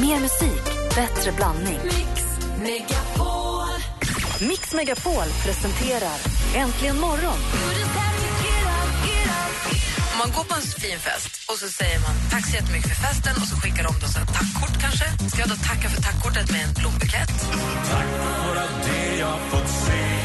[0.00, 0.64] Mer musik,
[0.94, 1.78] bättre blandning.
[1.84, 2.22] Mix
[2.58, 3.68] Megapol.
[4.40, 6.18] Mix Megapol presenterar
[6.54, 7.38] Äntligen morgon.
[10.12, 13.02] Om man går på en fin fest och så säger man tack så jättemycket för
[13.06, 15.04] festen och så skickar de då så ett tackkort kanske.
[15.30, 17.32] Ska jag då tacka för tackkortet med en blombukett?
[19.50, 20.17] Först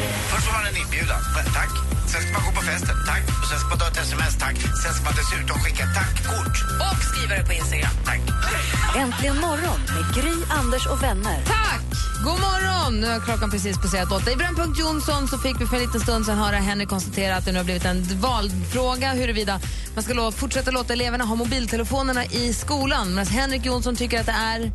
[0.44, 1.20] får man en inbjudan.
[1.58, 1.72] Tack.
[2.10, 2.96] Sen ska man gå på festen.
[3.10, 3.24] Tack.
[3.42, 4.34] Och sen ska man ta ett sms.
[4.44, 4.56] Tack.
[4.82, 6.56] Sen ska man dessutom skicka ett tackkort.
[6.86, 7.94] Och skriva det på Instagram.
[8.08, 8.20] Tack.
[9.02, 11.38] Äntligen morgon med Gry, Anders och vänner.
[11.46, 11.84] Tack!
[12.24, 13.00] God morgon!
[13.00, 14.32] Nu har klockan precis passerat åtta.
[14.32, 17.44] I Brännpunkt Jonsson så fick vi för en liten stund sedan höra Henrik konstatera att
[17.44, 19.60] det nu har blivit en valfråga huruvida
[19.94, 23.14] man ska fortsätta låta eleverna ha mobiltelefonerna i skolan.
[23.14, 24.72] Medan Henrik Jonsson tycker att det är...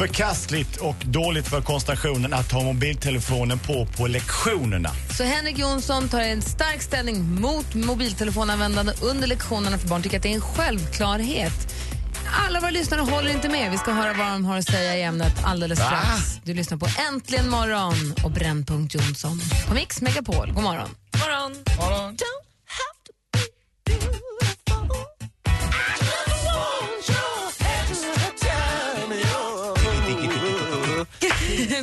[0.00, 4.90] Förkastligt och dåligt för koncentrationen att ha mobiltelefonen på på lektionerna.
[5.16, 10.02] Så Henrik Jonsson tar en stark ställning mot mobiltelefonanvändande under lektionerna för barn.
[10.02, 11.74] Tycker att det är en självklarhet.
[12.46, 13.70] Alla våra lyssnare håller inte med.
[13.70, 16.40] Vi ska höra vad de har att säga i ämnet alldeles strax.
[16.44, 20.52] Du lyssnar på Äntligen morgon och Brännpunkt Jonsson på Mix Megapol.
[20.52, 20.88] God morgon.
[21.14, 22.16] Morgon.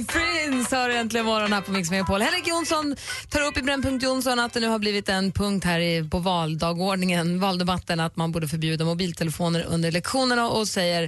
[0.05, 2.21] Prince har äntligen morgon här på Mix Megapol.
[2.21, 2.95] Henrik Jonsson
[3.31, 6.19] tar upp i Brännpunkt Jonsson att det nu har blivit en punkt här i, på
[6.19, 11.01] valdagordningen, valdebatten, att man borde förbjuda mobiltelefoner under lektionerna och säger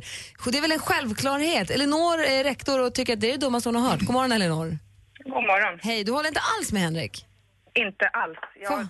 [0.52, 1.70] det är väl en självklarhet.
[1.72, 4.00] Elinor är rektor och tycker att det är det dummaste hon har hört.
[4.00, 4.78] God morgon Elinor.
[5.24, 5.80] God morgon.
[5.82, 7.26] Hej, du håller inte alls med Henrik?
[7.74, 8.40] Inte alls.
[8.62, 8.88] Jag,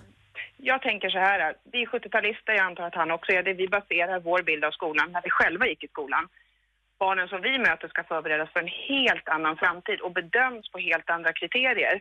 [0.56, 3.54] jag tänker så här, vi är 70-talister, jag antar att han också är det.
[3.54, 6.28] Vi baserar vår bild av skolan när vi själva gick i skolan.
[7.00, 11.10] Barnen som vi möter ska förberedas för en helt annan framtid och bedöms på helt
[11.10, 12.00] andra kriterier.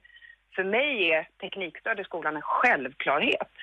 [0.55, 3.53] För mig är teknikstöd i skolan en självklarhet.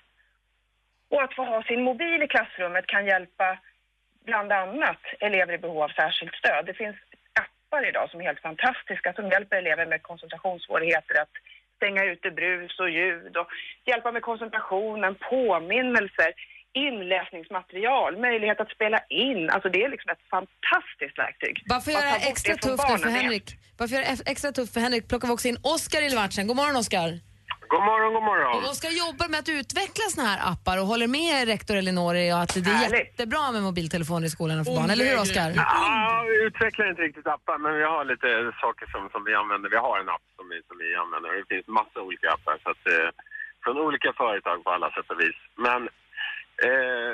[1.11, 3.59] Och att få ha sin mobil i klassrummet kan hjälpa
[4.25, 6.67] bland annat elever i behov av särskilt stöd.
[6.67, 6.97] Det finns
[7.33, 11.35] appar idag som är helt fantastiska som hjälper elever med koncentrationssvårigheter att
[11.77, 13.49] stänga ute brus och ljud och
[13.85, 16.33] hjälpa med koncentrationen, påminnelser,
[16.85, 19.51] inläsningsmaterial, möjlighet att spela in.
[19.51, 21.55] Alltså det är liksom ett fantastiskt verktyg.
[21.69, 23.47] Bara för att Att ta göra extra det från tufft för Henrik,
[23.79, 26.43] bara för att göra extra tufft för Henrik plockar vi också in Oskar i matchen.
[26.51, 27.09] God morgon Oskar.
[27.75, 28.53] God morgon, god morgon.
[28.65, 32.27] Och Oskar jobbar med att utveckla såna här appar och håller med rektor Elinor i
[32.31, 32.99] att det är Härligt.
[33.07, 34.91] jättebra med mobiltelefoner i skolan och för barn.
[34.95, 35.49] Eller hur Oskar?
[35.57, 38.29] Ja, vi utvecklar inte riktigt appar, men vi har lite
[38.65, 39.67] saker som, som vi använder.
[39.77, 42.57] Vi har en app som vi, som vi använder och det finns massa olika appar
[42.65, 43.09] så att, eh,
[43.65, 45.39] från olika företag på alla sätt och vis.
[45.67, 45.81] Men
[46.65, 47.13] eh,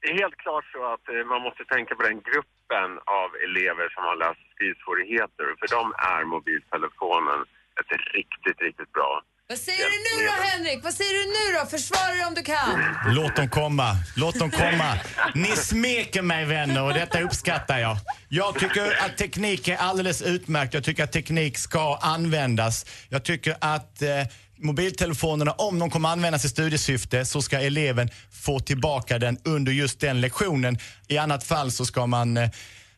[0.00, 2.88] det är helt klart så att eh, man måste tänka på den gruppen
[3.20, 5.46] av elever som har läs och skrivsvårigheter.
[5.60, 7.40] För dem är mobiltelefonen
[7.80, 10.84] ett riktigt, riktigt bra Vad säger du nu då Henrik?
[10.84, 11.66] Vad säger du nu då?
[11.66, 12.70] Försvara dig om du kan.
[13.18, 14.90] Låt dem komma, låt dem komma.
[15.34, 17.96] Ni smeker mig vänner och detta uppskattar jag.
[18.28, 20.74] Jag tycker att teknik är alldeles utmärkt.
[20.74, 22.86] Jag tycker att teknik ska användas.
[23.08, 24.08] Jag tycker att eh,
[24.56, 30.00] mobiltelefonerna, om de kommer användas i studiesyfte så ska eleven få tillbaka den under just
[30.00, 30.78] den lektionen.
[31.08, 32.50] I annat fall så ska man eh,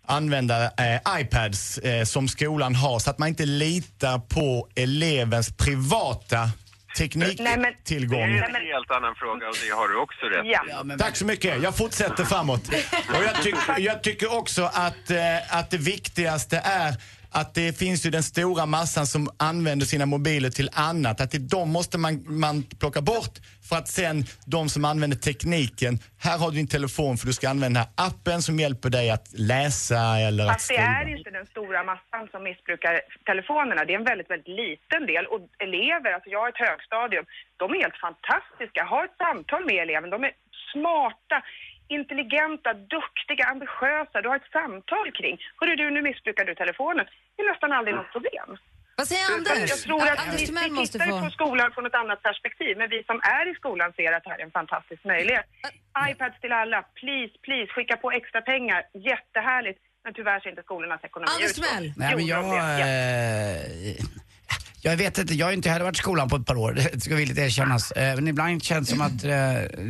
[0.06, 6.50] använda eh, iPads eh, som skolan har så att man inte litar på elevens privata
[6.97, 8.19] tekniktillgång.
[8.19, 10.89] Det är en helt annan fråga och det har du också rätt i.
[10.89, 10.97] Ja.
[10.99, 11.62] Tack så mycket.
[11.62, 12.69] Jag fortsätter framåt.
[13.09, 16.97] Och jag, tyck, jag tycker också att, eh, att det viktigaste är
[17.41, 21.20] att det finns ju den stora massan som använder sina mobiler till annat.
[21.20, 23.34] Att det, de måste man, man plocka bort
[23.69, 24.16] för att sen
[24.47, 28.54] de som använder tekniken, här har du din telefon för du ska använda appen som
[28.58, 31.00] hjälper dig att läsa eller att Fast det skriva.
[31.00, 33.84] är inte den stora massan som missbrukar telefonerna.
[33.84, 35.24] Det är en väldigt, väldigt liten del.
[35.32, 37.24] Och elever, alltså jag har ett högstadium,
[37.60, 38.80] de är helt fantastiska.
[38.94, 40.10] Ha ett samtal med eleven.
[40.16, 40.32] De är
[40.72, 41.36] smarta,
[41.88, 44.16] intelligenta, duktiga, ambitiösa.
[44.22, 45.36] Du har ett samtal kring.
[45.60, 47.06] Hörru du, nu missbrukar du telefonen.
[47.34, 48.48] Det är nästan aldrig något problem.
[48.97, 49.70] Vad säger Anders?
[49.74, 51.24] Jag tror att Anders vi, vi måste tittar få...
[51.24, 54.30] på skolan från ett annat perspektiv, men vi som är i skolan ser att det
[54.30, 55.47] här är en fantastisk möjlighet.
[56.10, 58.80] iPads till alla, please, please, skicka på extra pengar,
[59.10, 59.80] jättehärligt.
[60.04, 61.74] Men tyvärr ser inte skolornas ekonomi Anders ut så.
[61.97, 62.44] Nej, men jag...
[64.81, 67.01] jag vet inte, jag har inte heller varit i skolan på ett par år, det
[67.01, 67.91] ska villigt erkännas.
[67.91, 69.31] Eh, men ibland känns det som att eh,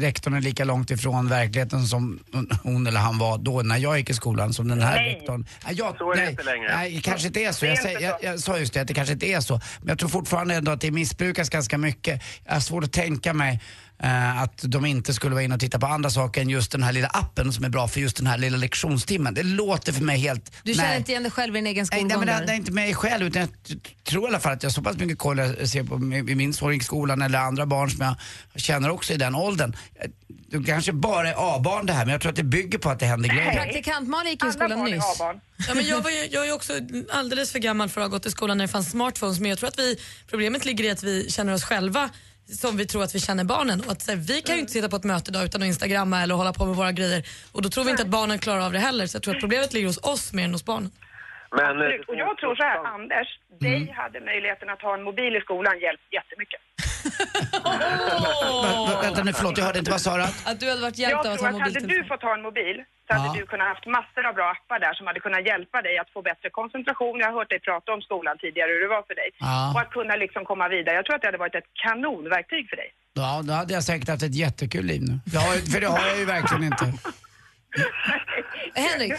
[0.00, 2.18] rektorn är lika långt ifrån verkligheten som
[2.62, 5.14] hon eller han var då när jag gick i skolan som den här Nej.
[5.14, 5.46] rektorn.
[5.66, 6.76] Nej, jag, Så är det nej, inte längre.
[6.76, 7.66] Nej, kanske inte är så.
[7.66, 9.60] Jag, säger, jag, jag sa just det, att det kanske inte är så.
[9.80, 12.22] Men jag tror fortfarande ändå att det missbrukas ganska mycket.
[12.44, 13.60] Jag har svårt att tänka mig
[14.02, 16.82] Eh, att de inte skulle vara inne och titta på andra saker än just den
[16.82, 19.34] här lilla appen som är bra för just den här lilla lektionstimmen.
[19.34, 20.52] Det låter för mig helt...
[20.62, 20.98] Du känner nej.
[20.98, 22.94] inte igen dig själv i din egen Nej, skolgång nej, men det, är inte mig
[22.94, 25.68] själv utan jag tror i alla fall att jag har så pass mycket koll jag
[25.68, 25.94] ser på
[26.30, 28.16] i min son i skolan eller andra barn som jag
[28.62, 29.76] känner också i den åldern.
[29.94, 32.90] Eh, Det kanske bara är A-barn det här men jag tror att det bygger på
[32.90, 33.52] att det händer grejer.
[33.52, 35.04] Praktikant Malin gick ju i skolan nyss.
[35.68, 36.72] Ja, men jag, var ju, jag är också
[37.12, 39.58] alldeles för gammal för att ha gått i skolan när det fanns smartphones men jag
[39.58, 39.98] tror att vi,
[40.30, 42.10] problemet ligger i att vi känner oss själva
[42.46, 43.80] som vi tror att vi känner barnen.
[43.80, 45.66] Och att, så här, vi kan ju inte sitta på ett möte idag utan att
[45.66, 47.22] instagramma eller hålla på med våra grejer
[47.52, 49.06] och då tror vi inte att barnen klarar av det heller.
[49.06, 50.90] Så jag tror att problemet ligger hos oss mer än hos barnen.
[51.50, 52.08] Men, Absolut.
[52.08, 53.28] Och jag tror så här, Anders,
[53.60, 53.84] Mm.
[53.84, 56.60] dig hade möjligheten att ha en mobil i skolan hjälpt jättemycket.
[58.88, 60.22] Va- Vänta nu, förlåt jag hörde inte vad sa du?
[60.50, 62.02] Att du hade varit Jag hjälpt av att tror ha att hade mobiltelefon.
[62.02, 62.76] du fått ha en mobil
[63.06, 63.34] så hade Ja.
[63.40, 66.18] du kunnat haft massor av bra appar där som hade kunnat hjälpa dig att få
[66.30, 67.14] bättre koncentration.
[67.22, 69.28] Jag har hört dig prata om skolan tidigare, hur det var för dig.
[69.38, 69.72] Ja.
[69.74, 70.94] Och att kunna liksom komma vidare.
[70.98, 72.88] Jag tror att det hade varit ett kanonverktyg för dig.
[73.20, 75.14] Ja, då hade jag säkert haft ett jättekul liv nu.
[75.32, 76.84] Det har, för det har jag ju verkligen inte.
[78.74, 79.12] Henrik,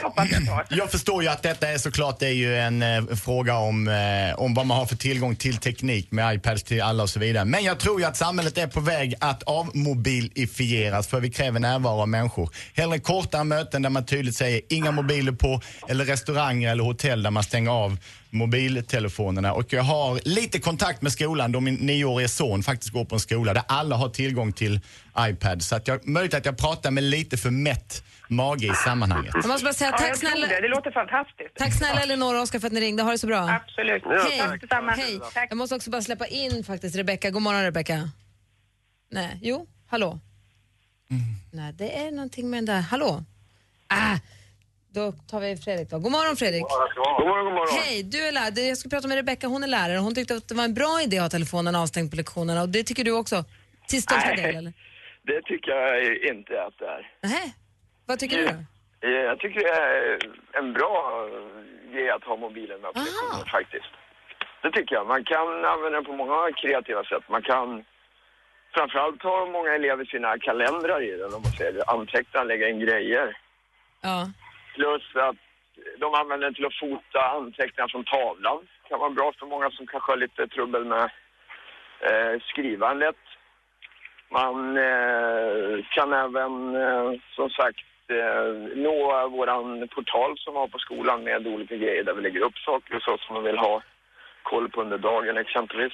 [0.69, 4.39] jag förstår ju att detta är såklart det är ju en eh, fråga om, eh,
[4.39, 7.45] om vad man har för tillgång till teknik med iPads till alla och så vidare.
[7.45, 12.01] Men jag tror ju att samhället är på väg att avmobilifieras för vi kräver närvaro
[12.01, 12.49] av människor.
[12.73, 17.31] Hellre kortare möten där man tydligt säger inga mobiler på eller restauranger eller hotell där
[17.31, 17.97] man stänger av
[18.29, 19.53] mobiltelefonerna.
[19.53, 23.19] Och jag har lite kontakt med skolan då min nioårige son faktiskt går på en
[23.19, 24.79] skola där alla har tillgång till
[25.19, 25.63] iPad.
[25.63, 29.33] Så att jag, möjligt att jag pratar med lite för mätt mage i sammanhanget.
[29.35, 30.61] jag måste bara säga Ja, tack jag tror snälla, det.
[30.61, 31.55] Det låter fantastiskt.
[31.55, 33.03] tack snälla Elinor och Oskar för att ni ringde.
[33.03, 33.49] Ha det så bra.
[33.49, 34.03] Absolut.
[34.05, 34.39] Hej.
[34.39, 34.91] Tack detsamma.
[34.91, 35.19] Hej.
[35.33, 35.47] Tack.
[35.51, 37.29] Jag måste också bara släppa in faktiskt Rebecka.
[37.29, 38.09] God morgon Rebecka.
[39.11, 40.19] Nej, jo, hallå.
[41.53, 42.81] Nej, det är någonting med den där.
[42.81, 43.23] Hallå.
[43.87, 44.17] Ah,
[44.93, 45.99] då tar vi Fredrik då.
[45.99, 46.61] God morgon Fredrik.
[46.61, 46.69] God
[47.27, 47.79] morgon, god morgon.
[47.83, 48.61] Hej, du är lärare.
[48.61, 49.97] Jag ska prata med Rebecka, hon är lärare.
[49.97, 52.69] Hon tyckte att det var en bra idé att ha telefonen avstängd på lektionerna och
[52.69, 53.45] det tycker du också?
[53.87, 54.37] Till största Nej.
[54.37, 54.73] del eller?
[55.23, 56.03] Det tycker jag
[56.35, 57.11] inte att det är.
[57.23, 57.53] Nej.
[58.07, 59.07] Vad tycker du då?
[59.07, 60.19] Eh, Jag tycker det är
[60.53, 61.27] en bra
[61.91, 62.91] grej att ha mobilen med
[63.51, 63.91] faktiskt.
[64.61, 65.07] Det tycker jag.
[65.07, 67.23] Man kan använda den på många kreativa sätt.
[67.29, 67.85] Man kan
[68.73, 71.83] framförallt har många elever sina kalendrar i den, om man säger det.
[71.87, 73.37] Anteckna, lägga in grejer.
[74.01, 74.27] Ja.
[74.75, 75.35] Plus att
[75.99, 78.67] de använder den till att fota anteckningar från tavlan.
[78.89, 81.03] kan vara bra för många som kanske har lite trubbel med
[81.99, 83.15] eh, skrivandet.
[84.31, 90.79] Man eh, kan även, eh, som sagt, eh, nå våran portal som vi har på
[90.79, 93.81] skolan med olika grejer där vi lägger upp saker och så som man vill ha
[94.43, 95.93] koll på under dagen exempelvis.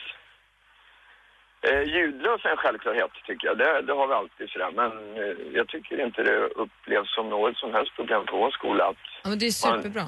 [1.67, 3.57] Eh, ljudlös är en självklarhet tycker jag.
[3.57, 4.71] Det, det har vi alltid sådär.
[4.81, 8.83] Men eh, jag tycker inte det upplevs som något som helst problem på vår skola
[8.85, 10.05] att Ja, men det är superbra.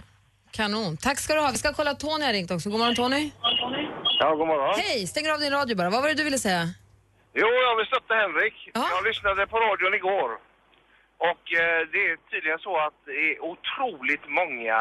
[0.52, 0.98] Kanon.
[0.98, 1.52] Tack ska du ha.
[1.52, 2.69] Vi ska kolla Tony har ringt också.
[2.69, 3.31] God morgon Tony.
[4.19, 4.74] Ja, god morgon.
[4.78, 5.90] Hej, stänger av din radio bara.
[5.90, 6.63] Vad var det du ville säga?
[7.34, 8.69] Jo, jag vill stötta Henrik.
[8.74, 10.30] Jag lyssnade på radion igår.
[11.18, 14.80] Och eh, det är tydligen så att det är otroligt många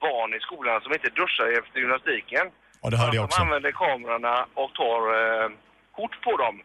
[0.00, 2.50] barn i skolan som inte duschar efter gymnastiken.
[2.80, 3.38] Och det hörde jag också.
[3.38, 5.50] De använder kamerorna och tar eh,
[5.96, 6.62] kort på dem.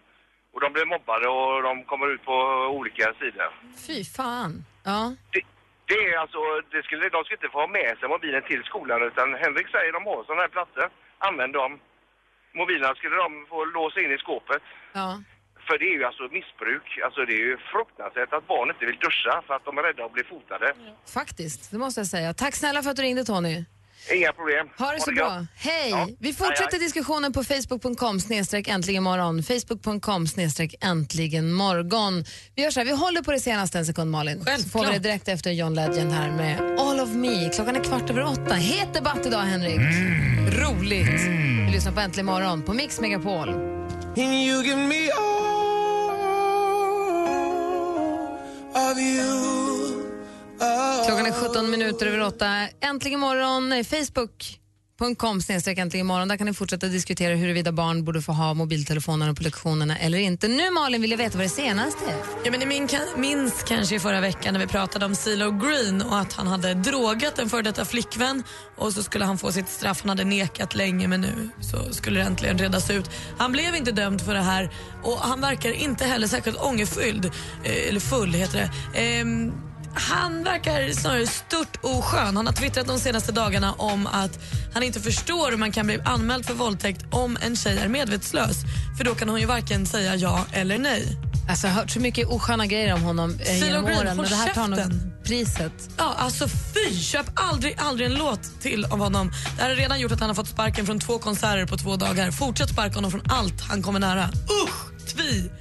[0.53, 2.35] Och de blir mobbade och de kommer ut på
[2.79, 3.49] olika sidor.
[3.87, 4.65] Fy fan.
[4.83, 5.15] Ja.
[5.85, 6.39] Det är alltså,
[6.71, 9.91] det skulle, de ska inte få ha med sig mobilen till skolan utan Henrik säger
[9.93, 10.89] de har sådana här platser.
[11.17, 11.79] Använd dem.
[12.53, 14.63] Mobilerna skulle de få låsa in i skåpet.
[14.93, 15.09] Ja.
[15.69, 16.87] För det är ju alltså missbruk.
[17.05, 20.01] Alltså det är ju fruktansvärt att barn inte vill duscha för att de är rädda
[20.05, 20.67] att bli fotade.
[21.19, 22.33] Faktiskt, det måste jag säga.
[22.33, 23.55] Tack snälla för att du ringde Tony.
[24.15, 24.69] Inga problem.
[24.77, 25.29] Ha det så bra.
[25.29, 25.47] gott.
[25.55, 25.89] Hej!
[25.89, 26.07] Ja.
[26.19, 26.79] Vi fortsätter Hej, hej.
[26.79, 29.43] diskussionen på facebook.com snedstreck äntligen morgon.
[29.43, 32.23] Facebook.com snedstreck äntligen morgon.
[32.55, 34.45] Vi gör så här, vi håller på det senaste en sekund Malin.
[34.45, 37.49] Så får vi det direkt efter John Legend här med All of me.
[37.49, 38.53] Klockan är kvart över åtta.
[38.53, 39.77] Het debatt idag Henrik.
[39.77, 40.51] Mm.
[40.51, 41.21] Roligt.
[41.67, 43.49] Vi lyssnar på Äntligen morgon på Mix Megapol.
[51.05, 52.47] Klockan är 17 minuter över åtta.
[52.81, 54.58] Äntligen morgon, Facebook.
[54.99, 59.33] Facebook.com snedstreck äntligen imorgon, Där kan ni fortsätta diskutera huruvida barn borde få ha mobiltelefonerna
[59.33, 60.47] på lektionerna eller inte.
[60.47, 62.17] Nu Malin vill jag veta vad det senaste är.
[62.43, 62.87] Ja, men ni
[63.17, 66.73] minns kanske i förra veckan när vi pratade om Silo Green och att han hade
[66.73, 68.43] drogat en före detta flickvän
[68.77, 70.01] och så skulle han få sitt straff.
[70.01, 73.09] Han hade nekat länge men nu så skulle det äntligen redas ut.
[73.37, 74.69] Han blev inte dömd för det här
[75.03, 78.57] och han verkar inte heller särskilt ångerfylld, eh, eller full heter
[78.93, 78.99] det.
[78.99, 79.51] Ehm,
[79.99, 82.37] han verkar snarare stört oskön.
[82.37, 84.39] Han har twittrat de senaste dagarna om att
[84.73, 88.57] han inte förstår hur man kan bli anmäld för våldtäkt om en tjej är medvetslös.
[88.97, 91.17] För då kan hon ju varken säga ja eller nej.
[91.49, 94.17] Alltså, jag har hört så mycket osköna grejer om honom eh, genom Green, åren.
[94.17, 94.79] Men det här tar nog
[95.23, 95.89] priset.
[95.97, 96.99] Ja, alltså fy!
[96.99, 99.31] Köp aldrig, aldrig en låt till av honom.
[99.57, 101.95] Det här har redan gjort att han har fått sparken från två konserter på två
[101.95, 102.31] dagar.
[102.31, 104.29] Fortsätt sparka honom från allt han kommer nära.
[104.63, 105.07] Usch!
[105.13, 105.51] Tvi!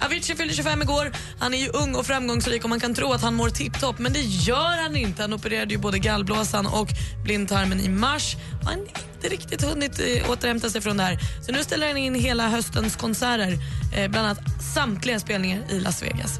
[0.00, 1.12] Avicii fyllde 25 igår.
[1.38, 4.12] Han är ju ung och framgångsrik och man kan tro att han mår tipptopp, men
[4.12, 5.22] det gör han inte.
[5.22, 6.88] Han opererade ju både gallblåsan och
[7.24, 8.36] blindtarmen i mars.
[8.64, 11.18] Han har inte riktigt hunnit eh, återhämta sig från det här.
[11.46, 13.58] Så nu ställer han in hela höstens konserter,
[13.96, 14.40] eh, bland annat
[14.74, 16.38] samtliga spelningar i Las Vegas.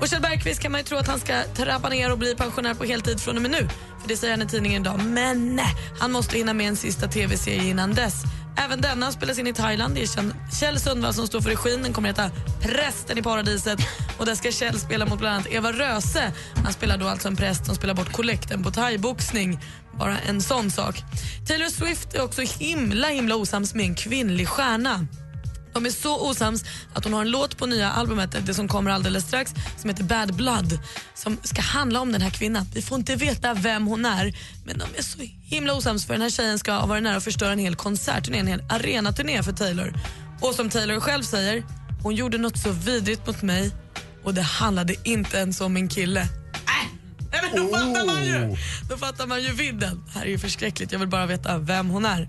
[0.00, 2.74] Och Kjell Bergqvist kan man ju tro att han ska trappa ner och bli pensionär
[2.74, 3.68] på heltid från och med nu.
[4.02, 5.00] För Det säger han i tidningen idag.
[5.04, 8.22] Men nej, han måste hinna med en sista tv-serie innan dess.
[8.56, 9.94] Även denna spelas in i Thailand.
[9.94, 11.82] Det är Kjell- Kjell Sundvall som står för regin.
[11.82, 12.30] Den kommer att heta
[12.64, 13.78] Prästen i paradiset.
[14.18, 16.32] Och där ska Kjell spela mot bland annat Eva Röse.
[16.64, 19.60] Han spelar då alltså en präst som spelar bort kollekten på thaiboxning.
[19.98, 21.02] Bara en sån sak.
[21.46, 25.06] Taylor Swift är också himla himla osams med en kvinnlig stjärna.
[25.72, 28.90] De är så osams att hon har en låt på nya albumet, det som kommer
[28.90, 30.78] alldeles strax, som heter Bad Blood,
[31.14, 32.66] som ska handla om den här kvinnan.
[32.74, 36.22] Vi får inte veta vem hon är, men de är så himla osams för den
[36.22, 39.52] här tjejen ska ha varit nära att förstöra en hel konsertturné, en hel arenaturné för
[39.52, 39.94] Taylor.
[40.40, 41.64] Och som Taylor själv säger,
[42.04, 43.70] hon gjorde något så vidrigt mot mig
[44.24, 46.20] och det handlade inte ens om min kille.
[46.20, 46.28] Äh,
[47.42, 48.56] men då fattar man ju!
[48.90, 50.04] Då fattar man ju vidden.
[50.06, 52.28] Det här är ju förskräckligt, jag vill bara veta vem hon är.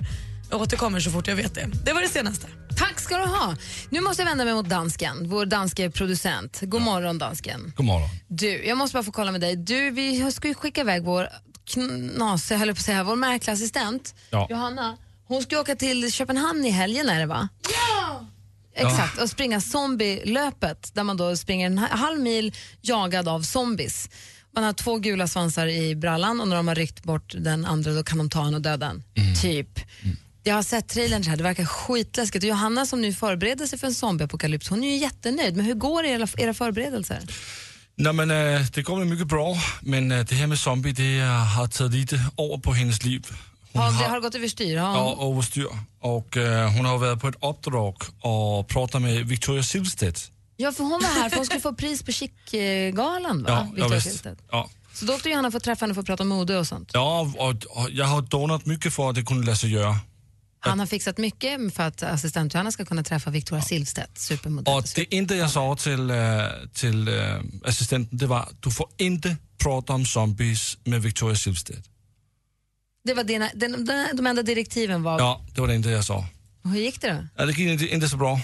[0.52, 1.70] Jag återkommer så fort jag vet det.
[1.86, 2.48] Det var det senaste.
[2.78, 3.56] Tack ska du ha.
[3.90, 6.60] Nu måste jag vända mig mot dansken, vår danske producent.
[6.62, 7.74] God morgon dansken.
[7.76, 8.10] God morgon.
[8.28, 9.56] Du, jag måste bara få kolla med dig.
[9.56, 11.30] Du, vi ska ju skicka iväg vår
[11.66, 14.48] knas, jag höll på att säga, vår märkliga assistent Ja.
[14.50, 14.98] Johanna.
[15.28, 17.50] Hon ska åka till Köpenhamn i helgen är det va?
[17.64, 17.95] Ja!
[18.76, 24.10] Exakt, och springa zombielöpet där man då springer en ha- halv mil jagad av zombies.
[24.56, 27.92] Man har två gula svansar i brallan och när de har ryckt bort den andra
[27.92, 29.04] då kan de ta en och döda en.
[29.42, 29.80] Typ.
[30.44, 32.44] Jag har sett trailern här, det verkar skitläskigt.
[32.44, 35.56] Och Johanna som nu förbereder sig för en zombieapokalyps, hon är ju jättenöjd.
[35.56, 37.20] Men hur går era, era förberedelser?
[37.98, 41.22] Nå, men, øh, det går mycket bra, men øh, det här med zombie det
[41.56, 43.22] har tagit lite över på hennes liv.
[43.76, 44.78] Har, det har gått överstyr?
[44.78, 45.68] Har ja, överstyr.
[46.02, 50.32] Och øh, hon har varit på ett uppdrag och pratat med Victoria Silvstedt.
[50.58, 53.50] Ja, för hon var här för hon skulle få pris på Chic-galan va?
[53.50, 54.08] Ja, Victoria visst.
[54.08, 54.42] Silvstedt.
[54.52, 54.70] Ja.
[54.94, 56.90] Så då åkte Johanna för att träffa henne för att prata mode och sånt.
[56.94, 60.00] Ja, och, och jag har donat mycket för att det kunde sig göra.
[60.60, 64.76] Han har fixat mycket för att assistent Johanna ska kunna träffa Victoria Silvstedt, supermodell.
[64.76, 69.38] Och det enda jag sa till, øh, till øh, assistenten det var, du får inte
[69.64, 71.86] prata om zombies med Victoria Silvstedt.
[73.06, 75.20] Det var dina, den, den, de enda direktiven var...
[75.20, 76.26] Ja, det var det enda jag sa.
[76.64, 77.28] Och Hur gick det då?
[77.36, 78.40] Ja, det gick inte, inte så bra.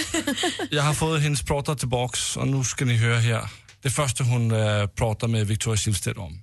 [0.70, 3.50] Jag har fått hennes pratar tillbaks och nu ska ni höra här.
[3.82, 6.42] Det första hon äh, pratar med Victoria Silvstedt om.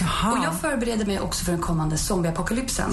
[0.00, 2.90] Och jag förbereder mig också för den kommande zombieapokalypsen.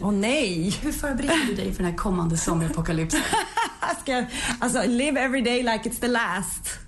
[0.00, 0.78] Åh nej!
[0.82, 3.20] Hur förbereder du dig för den här kommande zombieapokalypsen?
[4.02, 4.24] Ska,
[4.60, 6.78] alltså, live every day like it's the last.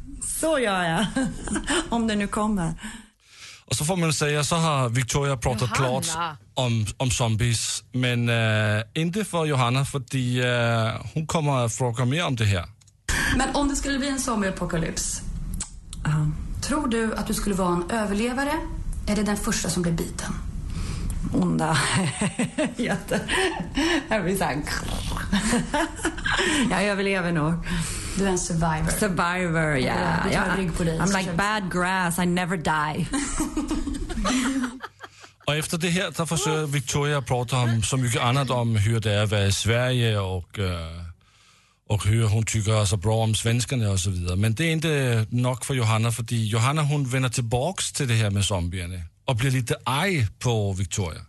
[0.41, 1.07] Så gör jag.
[1.89, 2.75] Om det nu kommer.
[3.67, 6.03] Och så får man säga, så har Victoria pratat Johanna.
[6.03, 12.05] klart om, om zombies, men äh, inte för Johanna, för äh, hon kommer att fråga
[12.05, 12.65] mer om det här.
[13.37, 15.23] Men om det skulle bli en zombieapokalyps,
[16.61, 18.53] tror du att du skulle vara en överlevare
[19.07, 20.33] eller den första som blir biten?
[21.33, 21.79] Onda.
[22.77, 23.21] Jätte...
[24.09, 24.63] Jag blir såhär...
[26.71, 27.55] Jag överlever nog.
[28.19, 28.91] Du är en survivor.
[28.91, 29.95] Survivor, ja.
[30.25, 30.57] Du tar ja.
[30.57, 30.99] rygg på dig.
[30.99, 33.07] I'm like bad grass, I never die.
[35.47, 39.13] Och efter det här så försöker Victoria prata om så mycket annat om hur det
[39.13, 40.67] är att vara i Sverige och, äh,
[41.89, 44.37] och hur hon tycker så bra om svenskarna och så vidare.
[44.37, 48.31] Men det är inte nog för Johanna, för Johanna hon vänder tillbaks till det här
[48.31, 51.21] med zombierna och blir lite arg på Victoria.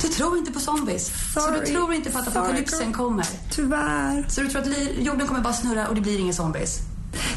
[0.00, 1.06] Du tror inte på zombies.
[1.34, 1.60] så Sorry.
[1.60, 3.26] du tror inte på att apokalypsen kommer.
[3.50, 4.24] Tyvärr.
[4.28, 6.78] Så du tror att jorden kommer bara snurra och det blir inga zombies?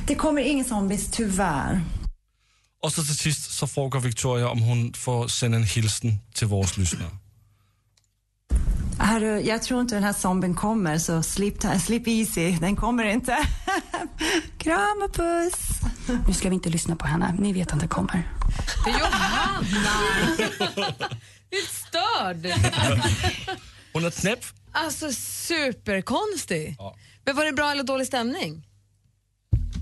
[0.07, 1.81] Det kommer ingen zombies, tyvärr.
[2.83, 6.67] Och så till sist så frågar Victoria om hon får sända en hilsen till våra
[6.77, 7.09] lyssnare.
[8.99, 11.53] Hörru, jag tror inte den här zombien kommer, så sleep,
[11.85, 12.57] sleep easy.
[12.61, 13.37] Den kommer inte.
[14.57, 15.53] Kram och puss.
[16.27, 17.35] Nu ska vi inte lyssna på henne.
[17.39, 18.31] Ni vet att det kommer.
[18.87, 19.59] Johanna!
[21.51, 22.45] Du är störd!
[23.93, 24.45] Hon är knäpp.
[24.71, 26.77] Alltså superkonstig.
[27.25, 28.67] Men var det bra eller dålig stämning?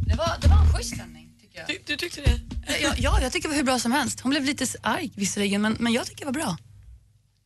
[0.07, 1.67] Det var, det var en schysst stämning, tycker jag.
[1.67, 2.39] Du, du tyckte det?
[2.81, 4.19] Ja, ja, jag tycker det var hur bra som helst.
[4.19, 6.57] Hon blev lite arg visserligen, men, men jag tycker det var bra.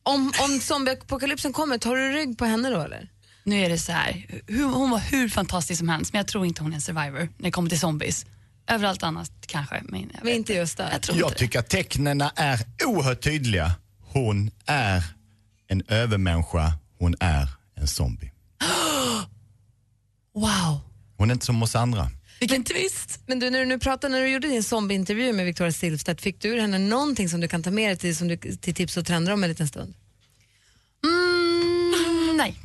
[0.02, 3.08] Om, om zombieapokalypsen kommer, tar du rygg på henne då eller?
[3.44, 6.46] Nu är det så här, hur, hon var hur fantastisk som helst, men jag tror
[6.46, 8.26] inte hon är en survivor när det kommer till zombies.
[8.66, 10.90] Överallt annat kanske, men jag Men inte just där.
[10.92, 13.72] Jag tror Jag inte tycker att tecknen är oerhört tydliga.
[14.14, 15.04] Hon är
[15.68, 18.32] en övermänniska, hon är en zombie.
[20.34, 20.80] Wow.
[21.16, 22.10] Hon är inte som oss andra.
[22.40, 23.20] Vilken twist!
[23.26, 26.40] Men du, när du nu pratade, när du gjorde din zombieintervju med Victoria Silvstedt, fick
[26.40, 28.96] du ur henne någonting som du kan ta med dig till, som du, till tips
[28.96, 29.94] och trender om en liten stund?
[31.04, 32.56] Mm, nej.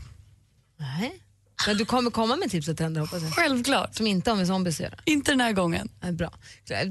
[0.77, 1.19] Nej.
[1.67, 3.33] Men du kommer komma med tips och trender hoppas jag.
[3.33, 3.95] Självklart.
[3.95, 4.95] Som inte har med zombies att göra.
[5.05, 5.89] Inte den här gången.
[6.01, 6.33] Ja, bra.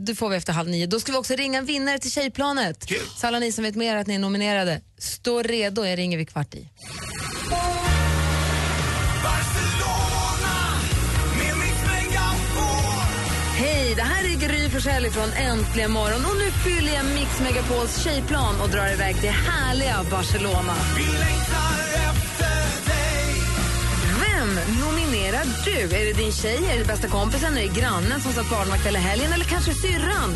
[0.07, 0.87] Det får vi efter halv nio.
[0.87, 2.87] Då ska vi också ringa en vinnare till Tjejplanet.
[3.17, 5.85] Så alla ni som vet mer att ni är nominerade, stå redo.
[5.85, 6.69] Jag ringer vid kvart i.
[13.57, 18.05] Hej, det här är Gry Forssell från Äntligen morgon och nu fyller jag Mix Megapols
[18.05, 20.75] tjejplan och drar iväg till härliga Barcelona.
[24.57, 25.97] Vem nominerar du?
[25.97, 28.99] Är det din tjej, är det bästa kompisen, är det grannen som satt barnvakt hela
[28.99, 30.31] helgen eller kanske syrran?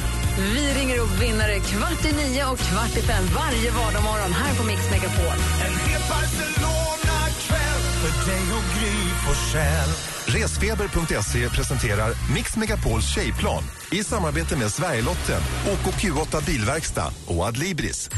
[0.55, 4.63] Vi ringer upp vinnare kvart i nio och kvart i fem varje vardagsmorgon här på
[4.63, 5.39] Mix Megapol.
[5.67, 9.91] En hel Barcelona-kväll för dig och Gry Forssell.
[10.27, 18.11] Resfeber.se presenterar Mix Megapols tjejplan i samarbete med Sverigelotten, OKQ8 Bilverkstad och Adlibris.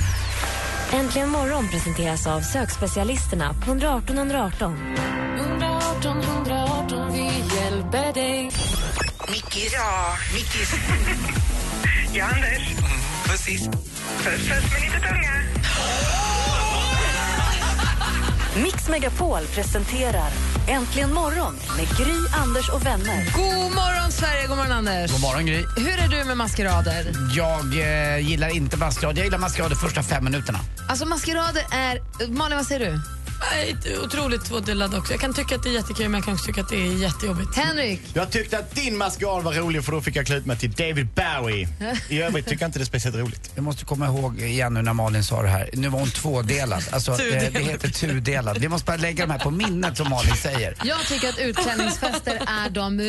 [0.92, 4.96] Äntligen morgon presenteras av sökspecialisterna på 118 118.
[5.38, 7.24] 118 118, vi
[7.56, 8.50] hjälper dig.
[9.28, 9.72] Mickis.
[9.72, 10.74] Ja, Mickis.
[12.14, 12.68] Ja, Anders.
[13.26, 13.68] Precis.
[13.68, 15.32] Puss, puss med lite tunga.
[18.64, 20.30] Mix Megapol presenterar
[20.68, 23.32] Äntligen morgon med Gry, Anders och vänner.
[23.34, 24.46] God morgon, Sverige!
[24.46, 25.12] God morgon, Anders.
[25.12, 25.64] God morgon, Gry.
[25.76, 27.06] Hur är du med maskerader?
[27.36, 29.18] Jag eh, gillar inte maskerad.
[29.18, 30.58] Jag gillar maskerad de första fem minuterna.
[30.88, 32.00] Alltså maskerader är...
[32.28, 33.00] Malin, vad säger du?
[33.82, 35.12] Det otroligt tvådelad också.
[35.12, 36.92] Jag kan tycka att det är jättekul men jag kan också tycka att det är
[36.92, 37.56] jättejobbigt.
[37.56, 38.00] Henrik?
[38.14, 40.72] Jag tyckte att din maskerad var rolig för då fick jag klä ut mig till
[40.72, 41.68] David Bowie.
[42.08, 43.50] I övrigt tycker jag inte det är speciellt roligt.
[43.54, 45.70] Jag måste komma ihåg igen nu när Malin sa det här.
[45.72, 46.82] Nu var hon tvådelad.
[46.90, 47.52] Alltså, eh, Tudelad.
[47.52, 48.58] det heter tudelad.
[48.58, 50.74] Vi måste bara lägga de här på minnet som Malin säger.
[50.84, 53.00] Jag tycker att utklädningsfester är de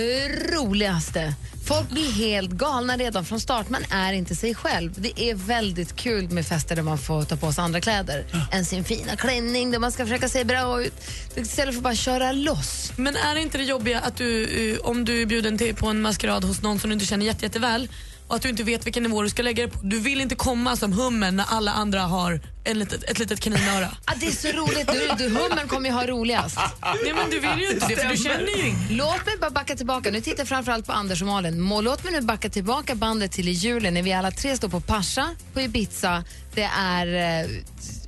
[0.55, 1.33] roligaste.
[1.67, 3.69] Folk blir helt galna redan från start.
[3.69, 4.93] Man är inte sig själv.
[4.97, 8.65] Det är väldigt kul med fester där man får ta på sig andra kläder än
[8.65, 10.93] sin fina klänning där man ska försöka se bra ut.
[11.35, 12.91] Istället för att bara köra loss.
[12.95, 14.43] Men är inte det jobbiga att du,
[14.73, 17.25] eh, om du är bjuden till på en maskerad hos någon som du inte känner
[17.25, 17.89] jätte, jätteväl
[18.27, 19.79] och att du inte vet vilken nivå du ska lägga dig på.
[19.83, 23.87] Du vill inte komma som hummen när alla andra har en litet, ett litet kaninöra.
[24.05, 24.87] Ah, det är så roligt.
[24.87, 26.57] Du, du, hummen kommer ju ha roligast.
[27.03, 28.87] Nej, men du vill ju inte det, för du känner ju ingen.
[28.97, 30.11] Låt mig bara backa tillbaka.
[30.11, 31.69] Nu tittar jag framförallt på Anders och Malin.
[31.83, 34.81] Låt mig nu backa tillbaka bandet till i julen när vi alla tre står på
[34.81, 36.23] Pascha på Ibiza.
[36.55, 37.49] Det är, eh,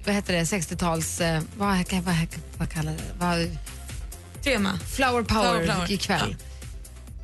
[0.06, 1.22] vad heter det, 60-tals...
[1.22, 2.16] eh, Vad, vad, vad,
[2.58, 3.04] vad kallar det?
[3.20, 3.58] Vad,
[4.44, 4.80] Tema.
[4.96, 5.92] Flower power, Flower power.
[5.92, 6.36] ikväll.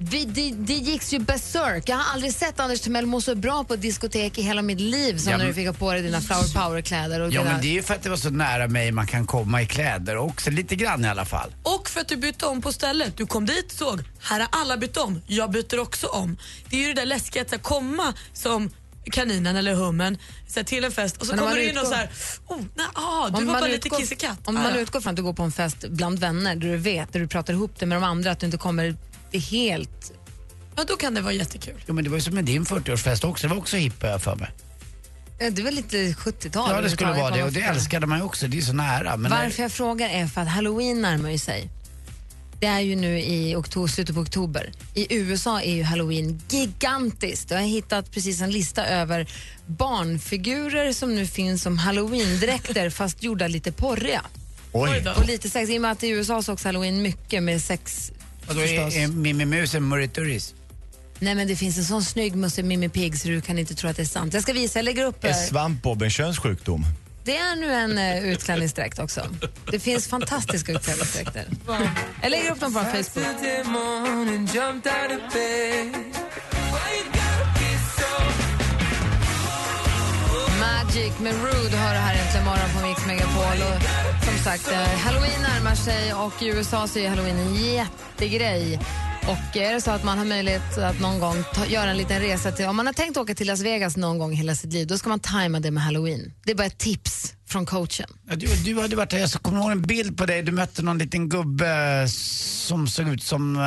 [0.09, 1.89] Vi, det, det gick ju berserk.
[1.89, 4.79] Jag har aldrig sett Anders Timell må så bra på ett diskotek i hela mitt
[4.79, 7.19] liv som Ja, när du fick ha på dig dina flower power-kläder.
[7.19, 9.07] och Ja, dina- men det är ju för att det var så nära mig man
[9.07, 10.51] kan komma i kläder också.
[10.51, 11.53] Lite grann i alla fall.
[11.63, 13.17] Och för att du bytte om på stället.
[13.17, 15.21] Du kom dit och såg, här har alla bytt om.
[15.27, 16.37] Jag byter också om.
[16.69, 18.69] Det är ju det där läskiga att här, komma som
[19.11, 21.93] kaninen eller hummen så här, till en fest och så kommer du in och så
[21.93, 22.09] här,
[22.47, 24.39] oh, nej, ah, du Om var bara lite utgår- kissekatt.
[24.47, 24.79] Om Ah, man ja.
[24.79, 27.27] utgår från att du går på en fest bland vänner där du vet, där du
[27.27, 28.95] pratar ihop det med de andra, att du inte kommer
[29.33, 30.13] det är helt...
[30.75, 31.83] Ja, då kan det vara jättekul.
[31.87, 33.47] Jo, men det var ju som med din 40-årsfest också.
[33.47, 34.51] Det var också hipp för mig.
[35.39, 36.71] Ja, Det var lite 70-tal.
[36.71, 37.43] Ja, det skulle överhuvudtaget, vara det.
[37.43, 38.47] Och det älskade man ju också.
[38.47, 39.17] Det är så nära.
[39.17, 41.69] Men Varför jag frågar är för att halloween närmar ju sig.
[42.59, 44.71] Det är ju nu i oktober, slutet på oktober.
[44.93, 47.51] I USA är ju halloween gigantiskt.
[47.51, 49.27] Jag har hittat precis en lista över
[49.65, 54.21] barnfigurer som nu finns som halloweendräkter fast gjorda lite porriga.
[54.71, 55.07] Oj.
[55.17, 55.69] Och lite sex.
[55.69, 58.11] I och med att i USA sågs halloween mycket med sex
[58.47, 60.53] Och då är, är Mimmi Mus en Murray-turis.
[61.19, 63.89] Nej men det finns en sån snygg Musse Mimmi Pigg så du kan inte tro
[63.89, 64.33] att det är sant.
[64.33, 65.23] Jag ska visa, jag lägger upp.
[65.23, 66.85] Är eh, svampbob en könssjukdom?
[67.25, 69.27] Det är nu en uh, utklädningsdräkt också.
[69.71, 71.45] Det finns fantastiska utklädningsdräkter.
[72.21, 73.25] Jag lägger upp dem på Facebook.
[80.93, 83.57] Magic med Rude hör här äntligen morgon på Mix Megapol.
[83.67, 83.81] Och
[84.25, 88.79] som sagt, eh, halloween närmar sig och i USA så är halloween en jättegrej.
[89.27, 92.19] Och är det så att man har möjlighet att någon gång ta, göra en liten
[92.19, 94.73] resa till, om man har tänkt åka till Las Vegas någon gång i hela sitt
[94.73, 96.33] liv, då ska man tajma det med halloween.
[96.45, 98.09] Det är bara ett tips från coachen.
[98.29, 100.41] Ja, du, du hade varit där, jag kommer ihåg en bild på dig.
[100.43, 103.55] Du mötte någon liten gubbe som såg ut som...
[103.55, 103.61] eh,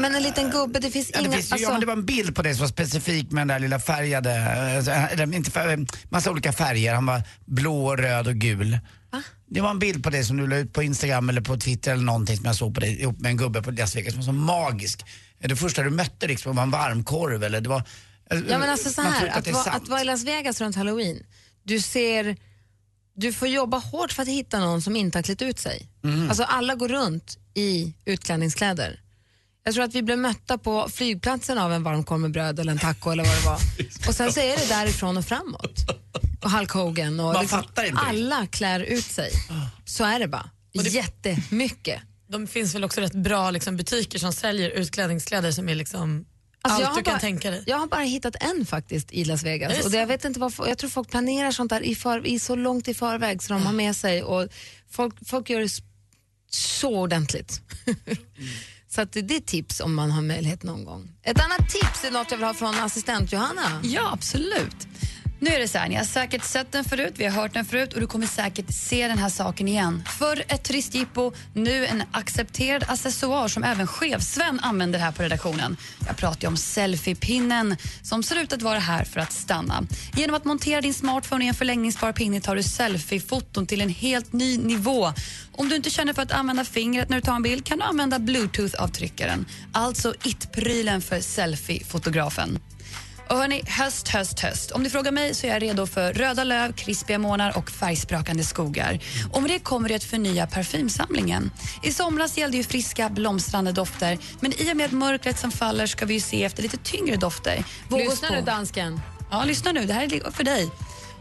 [0.00, 1.36] Men en liten gubbe, det finns Ja, det, inga...
[1.36, 3.48] finns, ja, alltså- men det var en bild på dig som var specifik med den
[3.48, 6.94] där lilla färgade, eh, eller inte färg, massa olika färger.
[6.94, 8.78] Han var blå, röd och gul.
[9.50, 11.92] Det var en bild på dig som du la ut på Instagram eller på Twitter
[11.92, 14.20] eller någonting som jag såg på dig ihop med en gubbe på Las Vegas som
[14.20, 15.04] var så magisk.
[15.38, 17.82] Det första du mötte liksom var en varmkorv eller det var...
[18.30, 19.66] Ja men alltså så här, att, sant.
[19.66, 21.22] att vara i Las Vegas runt halloween,
[21.62, 22.36] du ser,
[23.14, 25.88] du får jobba hårt för att hitta någon som inte har klätt ut sig.
[26.04, 26.28] Mm.
[26.28, 29.00] Alltså alla går runt i utklädningskläder.
[29.68, 32.78] Jag tror att vi blev mötta på flygplatsen av en varmkorv med bröd eller en
[32.78, 33.60] taco eller vad det var.
[34.08, 35.74] Och sen så är det därifrån och framåt.
[36.42, 39.30] Och Hulk Hogan och Man liksom fattar inte alla klär ut sig.
[39.84, 40.50] Så är det bara.
[40.72, 42.02] Jättemycket.
[42.28, 46.24] De finns väl också rätt bra liksom, butiker som säljer utklädningskläder som är liksom
[46.62, 47.62] Alltså, allt du kan bara- tänka dig.
[47.66, 49.72] Jag har bara hittat en faktiskt i Las Vegas.
[49.72, 52.26] det Och det, jag, vet inte varför, jag tror folk planerar sånt där i, för,
[52.26, 54.48] i så långt i förväg så de har med sig och
[54.90, 55.70] folk, folk gör det
[56.50, 57.60] så ordentligt.
[58.98, 61.10] så att det, är tips om man har möjlighet någon gång.
[61.22, 63.80] Ett annat tips är något jag vill ha från assistent Johanna.
[63.82, 64.88] Ja, absolut.
[65.40, 67.64] Nu är det så här, ni har säkert sett den förut, vi har hört den
[67.64, 70.02] förut och du kommer säkert se den här saken igen.
[70.18, 75.76] För ett turistjippo, nu en accepterad accessoar som även chefsvän använder här på redaktionen.
[76.06, 79.82] Jag pratar ju om selfiepinnen som ser ut att vara här för att stanna.
[80.16, 84.32] Genom att montera din smartphone i en förlängningsbar pinne tar du selfiefoton till en helt
[84.32, 85.12] ny nivå.
[85.52, 87.84] Om du inte känner för att använda fingret när du tar en bild kan du
[87.84, 89.44] använda bluetooth-avtryckaren.
[89.72, 92.58] Alltså it-prylen för selfiefotografen.
[93.30, 94.70] Och hörni, höst, höst, höst.
[94.70, 98.44] Om du frågar mig så är jag redo för röda löv, krispiga månar och färgsprakande
[98.44, 99.00] skogar.
[99.32, 101.50] Och med det kommer det att förnya parfymsamlingen.
[101.82, 106.06] I somras gällde ju friska, blomstrande dofter men i och med mörkret som faller ska
[106.06, 107.64] vi se efter lite tyngre dofter.
[107.88, 109.00] Våga Lyssna nu dansken.
[109.30, 109.84] Ja, lyssna nu.
[109.84, 110.70] Det här är för dig.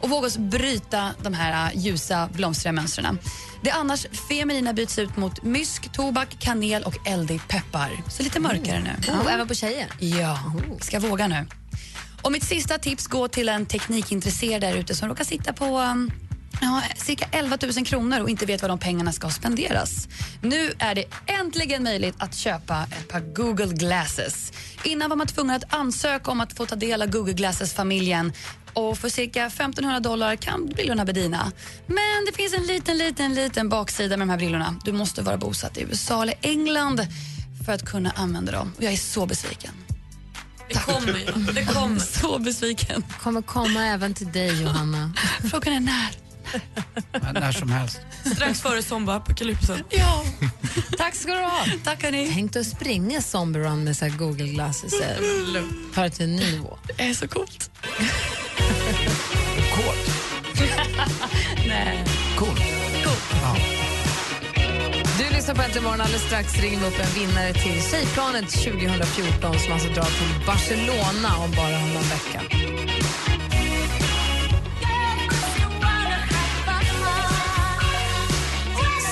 [0.01, 3.19] Och våga oss bryta de här äh, ljusa, blomstriga mönstren.
[3.61, 7.91] Det annars feminina byts ut mot mysk, tobak, kanel och eldig peppar.
[8.09, 9.11] Så lite mörkare nu.
[9.11, 9.87] Oh, även på tjejer?
[9.99, 10.39] Ja,
[10.81, 11.45] ska våga nu.
[12.27, 16.11] Och mitt sista tips går till en teknikintresserad där ute som råkar sitta på um,
[16.61, 20.07] ja, cirka 11 000 kronor och inte vet var de pengarna ska spenderas.
[20.41, 24.51] Nu är det äntligen möjligt att köpa ett par Google Glasses.
[24.83, 28.33] Innan var man tvungen att ansöka om att få ta del av Google Glasses-familjen
[28.73, 31.51] och för cirka 1500 dollar kan brillorna bedina.
[31.87, 34.75] Men det finns en liten, liten, liten baksida med de här brillorna.
[34.85, 37.07] Du måste vara bosatt i USA eller England
[37.65, 38.73] för att kunna använda dem.
[38.77, 39.71] Och jag är så besviken.
[40.69, 41.53] Det kommer.
[41.53, 41.99] Det kommer.
[41.99, 43.03] Så besviken.
[43.21, 45.13] kommer komma även till dig Johanna.
[45.51, 46.27] Frågan är när.
[47.33, 47.99] När som helst.
[48.35, 49.83] Strax före zombie-apokalypsen.
[49.89, 50.23] Ja.
[50.97, 51.65] Tack ska du ha.
[51.83, 52.31] Tack hörni.
[52.33, 54.93] Tänk dig att springa zombie run med så här Google glasses.
[55.93, 56.77] Ta det till en ny nivå.
[56.97, 57.71] Det är så coolt.
[59.75, 60.11] Kåt.
[61.67, 62.16] Nej.
[65.47, 66.01] Lyssnar på Äntligen morgon.
[66.01, 71.29] Alldeles strax ringer vi upp en vinnare till Tjejplanet 2014 som alltså drar till Barcelona
[71.43, 72.41] om bara någon vecka.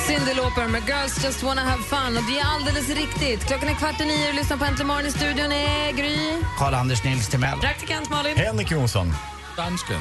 [0.08, 2.18] Cyndi Lauper med Girls Just Wanna Have Fun.
[2.18, 3.48] Och det är alldeles riktigt.
[3.48, 6.18] Klockan är kvart i nio och lyssnar på Äntligen morgon i studion är Gry.
[6.60, 7.60] Karl-Anders Nils Timell.
[7.60, 8.38] Praktikant Malin.
[8.38, 9.14] Henrik Jonsson.
[9.58, 10.00] Dansken.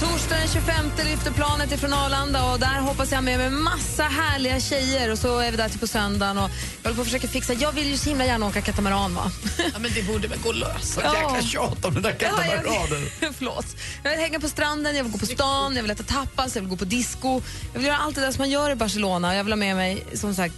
[0.00, 0.74] Torsdag den 25
[1.10, 5.38] lyfter planet ifrån Arlanda och där hoppas jag med mig massa härliga tjejer och så
[5.38, 6.50] är vi där till på söndagen och
[6.82, 7.52] jag håller på att försöka fixa.
[7.52, 9.30] Jag vill ju så himla gärna åka katamaran va?
[9.58, 11.00] Ja, men det borde väl gå att lösa.
[11.04, 13.04] Vad jäkla tjat om den där Ja, jag katamaranen.
[13.20, 13.36] vet.
[13.38, 13.66] Förlåt.
[14.02, 16.62] Jag vill hänga på stranden, jag vill gå på stan, jag vill äta tapas, jag
[16.62, 17.40] vill gå på disco.
[17.72, 19.34] Jag vill göra allt det där som man gör i Barcelona.
[19.36, 20.54] Jag vill ha med mig, som sagt,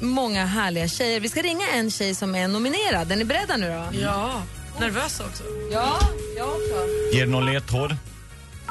[0.00, 1.20] många härliga tjejer.
[1.20, 3.12] Vi ska ringa en tjej som är nominerad.
[3.12, 3.98] Är ni beredda nu då?
[4.00, 4.42] Ja.
[4.80, 5.42] Nervös också.
[5.72, 5.98] Ja,
[6.36, 6.86] jag också.
[7.16, 7.96] Ger du någon ledtråd?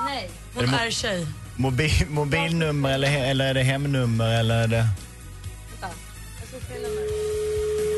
[0.05, 0.29] Nej.
[0.53, 1.27] Hon Är är tjej.
[1.55, 4.88] Mobil, mobilnummer eller, eller är det hemnummer eller är det...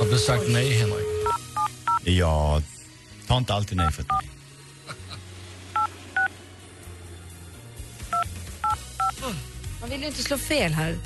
[0.01, 1.05] Har du sagt nej, Henrik?
[2.03, 2.61] Ja,
[3.27, 4.29] ta inte alltid nej för ett nej.
[9.81, 10.97] Man vill ju inte slå fel här.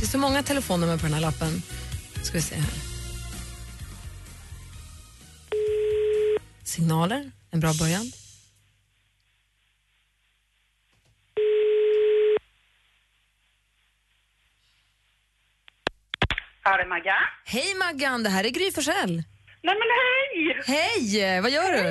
[0.00, 1.62] Det är så många telefonnummer på den här lappen.
[2.22, 2.74] Ska vi se här.
[6.64, 8.12] Signaler, en bra början.
[16.64, 17.16] Här är Magga.
[17.44, 19.14] Hej Maggan, det här är Gry Forssell.
[19.66, 20.62] Nej men hej!
[20.66, 21.82] Hej, vad gör du?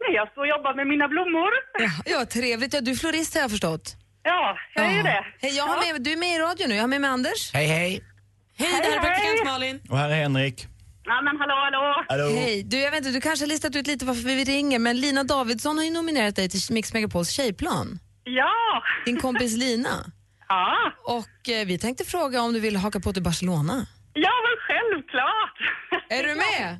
[0.00, 1.50] Nej, jag står och jobbar med mina blommor.
[1.78, 2.74] Ja, ja, trevligt.
[2.74, 3.96] Ja, du är florist har jag förstått.
[4.22, 5.24] Ja, jag är det.
[5.40, 6.74] Hej, jag har med, du är med i radio nu.
[6.74, 7.52] Jag har med mig Anders.
[7.54, 8.04] Hej, hej.
[8.56, 9.80] Hej, det här är praktikant Malin.
[9.90, 10.66] Och här är Henrik.
[11.04, 12.04] Ja men hallå, hallå.
[12.08, 12.40] Hallå.
[12.40, 12.62] Hej.
[12.62, 15.24] Du, jag vet inte, du kanske har listat ut lite varför vi ringer, men Lina
[15.24, 17.98] Davidsson har ju nominerat dig till Mix Megapols tjejplan.
[18.24, 18.82] Ja.
[19.06, 20.12] Din kompis Lina.
[20.48, 20.92] Ja.
[21.04, 23.86] Och eh, vi tänkte fråga om du vill haka på till Barcelona.
[24.12, 25.56] Ja, men självklart.
[26.08, 26.78] Är du med?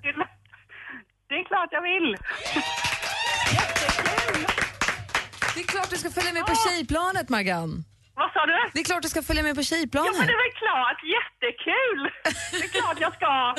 [1.29, 2.17] Det är klart jag vill.
[5.55, 7.85] Det är klart du ska följa med på tjejplanet, Maggan.
[8.15, 8.53] Vad sa du?
[8.73, 10.13] Det är klart du ska följa med på Ja, tjejplanet.
[10.19, 11.01] men det är väl klart.
[11.17, 12.01] Jättekul.
[12.53, 13.55] Det är klart jag ska.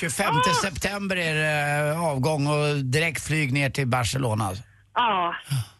[0.00, 4.50] 25 september är det eh, avgång och direktflyg ner till Barcelona.
[4.94, 5.34] Ja,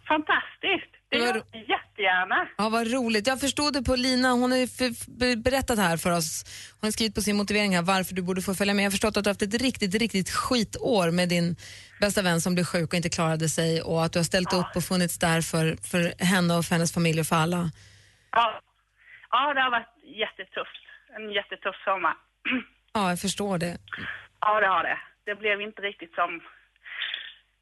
[0.09, 0.93] fantastiskt.
[1.09, 2.49] Det är ro- jättegärna.
[2.59, 3.27] Ja, vad roligt.
[3.27, 6.45] Jag förstod det på Lina, hon har ju berättat här för oss.
[6.81, 8.83] Hon har skrivit på sin motivering här varför du borde få följa med.
[8.83, 11.57] Jag har förstått att du har haft ett riktigt, riktigt skitår med din
[12.01, 14.77] bästa vän som blev sjuk och inte klarade sig och att du har ställt upp
[14.77, 17.71] och funnits där för, för henne och för hennes familj och för alla.
[18.33, 18.61] Ja.
[19.31, 20.83] ja, det har varit jättetufft.
[21.17, 22.15] En jättetuff sommar.
[22.99, 23.79] Ja, jag förstår det.
[24.41, 24.99] Ja, det har det.
[25.25, 26.41] Det blev inte riktigt som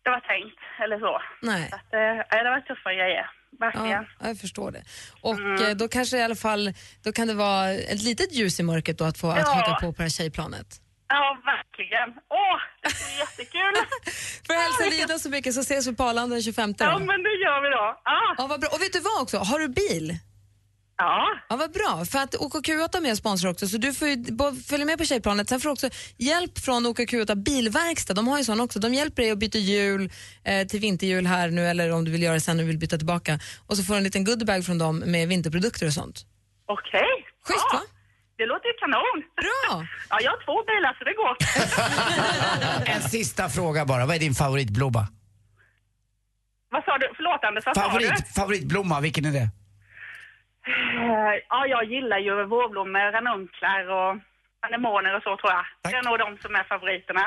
[0.04, 1.22] det var tänkt, eller så.
[1.42, 1.68] Nej.
[1.70, 3.26] Så att, eh, det var tuffa grejer,
[3.60, 4.06] verkligen.
[4.20, 4.82] Ja, jag förstår det.
[5.20, 6.72] Och eh, då kanske i alla fall,
[7.04, 9.44] då kan det vara ett litet ljus i mörkret då att få att Ja.
[9.54, 10.66] haka på på det här tjejplanet.
[11.08, 12.08] Ja, verkligen.
[12.30, 13.74] Åh, det ska bli jättekul.
[14.48, 16.84] Jag hälsa Lina så mycket så ses vi på Arlanda den 25 då.
[16.84, 18.00] Ja, men det gör vi då.
[18.04, 18.34] Ja.
[18.38, 18.68] Ja, vad bra.
[18.72, 19.38] Och vet du vad också?
[19.38, 20.18] Har du bil?
[20.96, 21.26] Ja.
[21.48, 22.04] Ja, vad bra.
[22.04, 24.16] För att OKQ8 är med och sponsrar också, så du får ju
[24.68, 25.48] följa med på Tjejplanet.
[25.48, 28.14] Sen får du också hjälp från OKQ8 Bilverkstad.
[28.14, 28.78] De har ju sån också.
[28.78, 30.10] De hjälper dig att byta hjul
[30.44, 32.96] eh, till vinterhjul här nu eller om du vill göra det sen och vill byta
[32.96, 33.38] tillbaka.
[33.66, 36.26] Och så får du en liten goodiebag från dem med vinterprodukter och sånt.
[36.66, 37.00] Okej.
[37.46, 37.78] Schysst ja.
[37.78, 37.84] va?
[38.36, 39.22] Det låter ju kanon.
[39.42, 39.86] Bra.
[40.10, 41.36] Ja, jag har två bilar så det går.
[42.94, 45.06] En sista fråga bara, vad är din favoritblomma?
[46.70, 47.12] Vad sa du?
[47.16, 47.88] Förlåt Anders, vad sa du?
[47.88, 49.48] Favorit, favoritblomma, vilken är det?
[50.66, 54.12] Eh, Ja, jag gillar ju vårblommor, ranunklar och
[54.66, 55.64] anemoner och så tror jag.
[55.82, 57.24] Det är nog de som är favoriterna.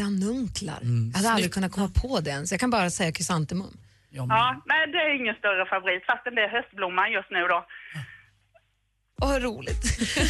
[0.00, 0.80] Ranunklar.
[0.82, 1.10] Mm.
[1.12, 2.50] jag hade aldrig kunnat komma på det ens.
[2.50, 3.74] Jag kan bara säga krysantemum.
[4.10, 7.58] Ja, nej det är ingen större favorit fastän det är höstblomman just nu då.
[9.22, 9.84] Åh, vad roligt.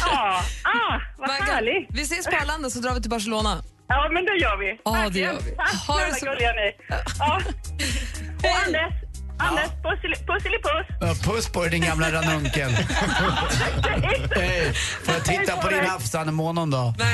[0.05, 1.87] Ja, ah, vad härligt.
[1.89, 3.53] Vi ses på Arlanda så drar vi till Barcelona.
[3.87, 4.79] Ja, men det gör vi.
[4.85, 5.55] Ja, det gör vi.
[5.55, 6.75] Tack Ha det så ni.
[7.19, 7.41] Ja.
[8.43, 8.93] Och Anders,
[9.37, 10.87] Anders, pusseli- pusselipuss.
[10.99, 12.71] Ja, puss på dig din gamla ranunkel.
[14.35, 14.73] Hej.
[15.03, 16.93] Får jag titta på din havsanemon då?
[16.97, 17.05] Ja.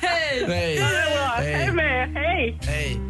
[0.00, 0.44] Hej!
[0.48, 0.78] Hej.
[0.78, 1.54] Hej.
[1.54, 2.08] Hej med.
[2.14, 2.58] Hej.
[2.62, 3.00] Hej.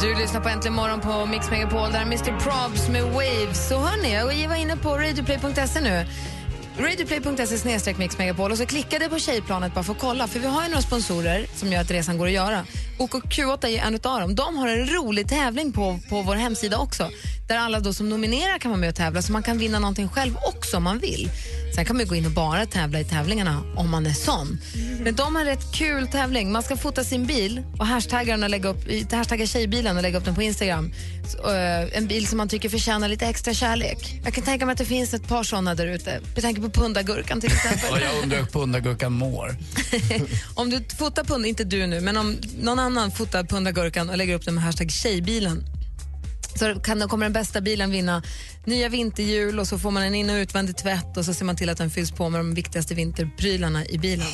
[0.00, 1.92] Du lyssnar på Äntligen morgon på Mix Megapol.
[1.92, 3.68] Där är Mr Probs med Waves.
[3.68, 6.06] Så hörni, jag var inne på radioplay.se nu.
[6.78, 10.26] Radioplay.se mixmegapol och så klickade jag på Tjejplanet bara för att kolla.
[10.26, 12.66] För vi har ju några sponsorer som gör att resan går att göra.
[12.98, 14.34] OKQ8 är en av dem.
[14.34, 17.10] De har en rolig tävling på, på vår hemsida också.
[17.48, 20.08] Där alla då som nominerar kan vara med och tävla så man kan vinna någonting
[20.08, 21.30] själv också om man vill.
[21.74, 24.60] Sen kan man gå in och bara tävla i tävlingarna om man är sån.
[25.00, 26.52] Men de har en rätt kul tävling.
[26.52, 30.24] Man ska fota sin bil och hashtagga, och lägga upp, hashtagga tjejbilen och lägga upp
[30.24, 30.92] den på Instagram.
[31.26, 34.20] Så, eh, en bil som man tycker förtjänar lite extra kärlek.
[34.24, 36.20] Jag kan tänka mig att det finns ett par såna där ute.
[36.34, 37.92] Jag tänker på pundagurkan till exempel.
[37.92, 39.56] Och jag undrar hur pundagurkan mår.
[40.54, 44.34] om du fotar pund, inte du nu, men om någon annan fotar pundagurkan och lägger
[44.34, 45.64] upp den med hashtag tjejbilen
[46.58, 48.22] så kan, kommer den bästa bilen vinna
[48.64, 51.56] nya vinterhjul och så får man en in och utvändig tvätt och så ser man
[51.56, 54.26] till att den fylls på med de viktigaste vinterprylarna i bilen.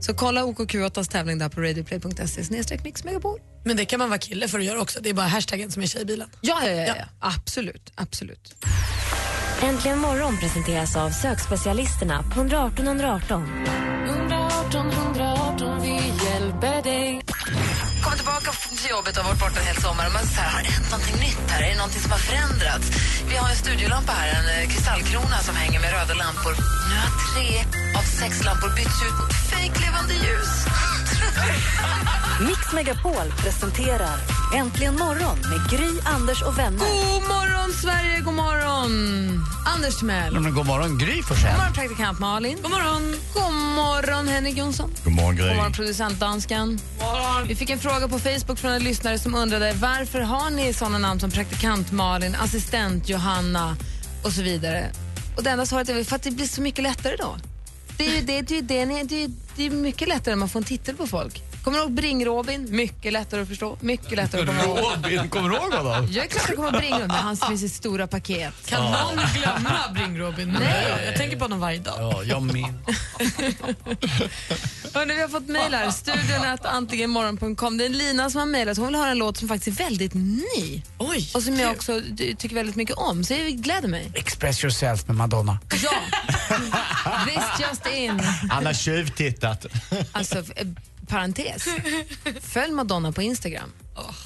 [0.00, 3.40] Så kolla OKQ8s tävling där på radioplay.se snedstreck mix megapol.
[3.64, 5.00] Men det kan man vara kille för att göra också.
[5.02, 6.28] Det är bara hashtaggen som är tjejbilen.
[6.40, 7.04] Ja, ja, ja, ja.
[7.18, 7.92] absolut.
[7.94, 8.54] absolut.
[9.62, 13.42] Äntligen morgon presenteras av sökspecialisterna på 118 118.
[14.06, 15.33] 118 118,
[18.84, 20.90] till jobbet och varit borta en hel sommar och man så här, har det hänt
[20.94, 21.60] någonting nytt här?
[21.62, 22.86] Är det någonting som har förändrats?
[23.30, 26.54] Vi har en studiolampa här, en eh, kristallkrona som hänger med röda lampor.
[26.88, 27.48] Nu har tre
[27.98, 30.52] av sex lampor bytts ut mot fejklevande ljus.
[32.40, 34.16] Mix Megapol presenterar
[34.54, 36.78] Äntligen morgon med Gry, Anders och vänner.
[36.78, 38.20] God morgon, Sverige!
[38.20, 39.44] God morgon!
[39.66, 40.40] Anders Timell.
[40.40, 41.56] Men god morgon Gry God Forssell.
[41.56, 42.58] morgon, praktikant Malin.
[42.62, 43.16] God morgon.
[43.34, 44.90] God morgon, Henrik Jonsson.
[45.04, 45.54] God morgon, God Gry.
[45.56, 46.78] morgon, producent Dansken.
[47.46, 50.98] Vi fick en fråga på Facebook från en lyssnare som undrade varför har ni såna
[50.98, 53.76] namn som praktikant Malin, assistent Johanna
[54.24, 54.90] och så vidare.
[55.36, 57.36] Och det enda svaret är för att det blir så mycket lättare då.
[57.96, 60.40] Det är ju det, det, är ju det, det, är, det är mycket lättare när
[60.40, 61.42] man får en titel på folk.
[61.64, 62.70] Kommer du ihåg Bring-Robin?
[62.70, 63.78] Mycket lättare att förstå.
[63.80, 64.78] Mycket lättare att komma ihåg.
[65.02, 66.08] Robin, kommer du ihåg honom?
[66.12, 68.54] Jag är klart jag kommer ihåg Bring-Robin, han finns i stora paket.
[68.66, 70.56] Kan någon glömma Bring-Robin?
[70.60, 71.02] Nej.
[71.06, 71.94] Jag tänker på honom varje dag.
[71.98, 72.64] Ja, jag min.
[74.94, 75.90] Hörrni, vi har fått mejl här.
[75.90, 76.62] Studion att.
[77.78, 78.76] Det är Lina som har mejlat.
[78.76, 80.82] Hon vill höra en låt som faktiskt är väldigt ny.
[80.98, 83.24] Oj, och som jag också ty- tycker väldigt mycket om.
[83.24, 84.10] Så jag gläder mig.
[84.14, 85.58] Express yourself med Madonna.
[85.82, 85.90] Ja!
[87.26, 88.20] This just in.
[88.50, 89.66] Han har tjuvtittat.
[90.12, 90.44] Alltså, eh,
[91.08, 91.68] parentes.
[92.40, 93.72] Följ Madonna på Instagram.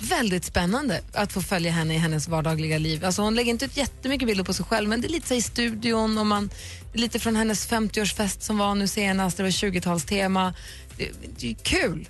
[0.00, 3.04] Väldigt spännande att få följa henne i hennes vardagliga liv.
[3.04, 5.34] Alltså hon lägger inte ut jättemycket bilder på sig själv men det är lite så
[5.34, 6.50] i studion och man,
[6.92, 9.36] det är lite från hennes 50-årsfest som var nu senast.
[9.36, 10.54] Det var 20-talstema.
[10.96, 12.08] Det, det är kul,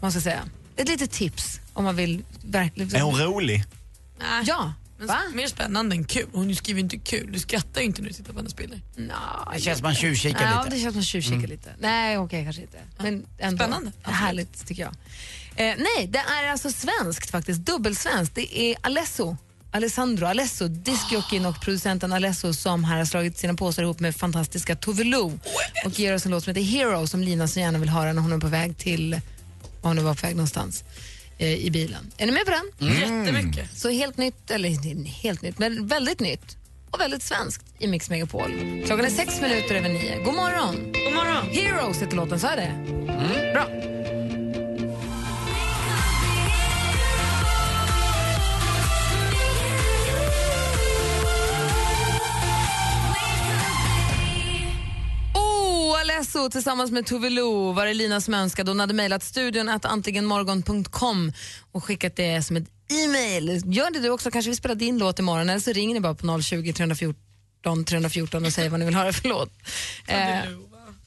[0.00, 0.42] måste jag säga.
[0.76, 2.94] Ett litet tips om man vill verkligen...
[2.96, 3.64] Är hon rolig?
[4.44, 6.26] Ja, Men mer spännande än kul.
[6.32, 7.32] Hon skriver inte kul.
[7.32, 8.80] Du skrattar ju inte när du tittar på hennes bilder.
[9.54, 10.76] Det känns som man tjuvkikar Ja, lite.
[10.76, 11.50] det känns som att tjuvkika Mm.
[11.50, 11.70] lite.
[11.78, 12.78] Nej, okej, kanske inte.
[12.98, 13.58] Men ändå.
[13.64, 13.92] Spännande.
[14.02, 14.92] Härligt, tycker jag.
[15.56, 17.60] Eh, nej, det är alltså svenskt faktiskt.
[17.60, 18.34] Dubbelsvenskt.
[18.34, 19.36] Det är Alesso.
[19.70, 24.76] Alessandro Alesso, discjockeyn och producenten Alesso som här har slagit sina påsar ihop med fantastiska
[24.76, 25.38] Tove Lo
[25.84, 28.22] och ger oss en låt som heter Hero som Lina så gärna vill höra när
[28.22, 29.20] hon är på väg till,
[29.82, 30.84] var hon nu var på väg någonstans,
[31.38, 32.12] i bilen.
[32.18, 32.90] Är ni med på den?
[32.90, 33.24] Mm.
[33.24, 33.78] Jättemycket.
[33.78, 34.68] Så helt nytt, eller
[35.22, 36.56] helt nytt, men väldigt nytt
[36.90, 38.52] och väldigt svenskt i Mix Megapol.
[38.86, 40.22] Klockan är sex minuter över nio.
[40.24, 40.74] God morgon!
[41.04, 41.48] God morgon!
[41.50, 42.72] Heroes heter låten, så är det?
[43.52, 43.66] Bra.
[56.34, 58.70] Alesso tillsammans med Tove Lo var det Lina som önskade.
[58.70, 61.32] Hon hade mejlat studion att antligenmorgon.com
[61.72, 62.64] och skickat det som ett
[63.04, 63.62] e-mail.
[63.64, 66.14] Gör det du också, kanske vi spelar din låt imorgon eller så ringer ni bara
[66.14, 69.50] på 020 314 314 och säger vad ni vill höra för låt.
[70.06, 70.18] Eh,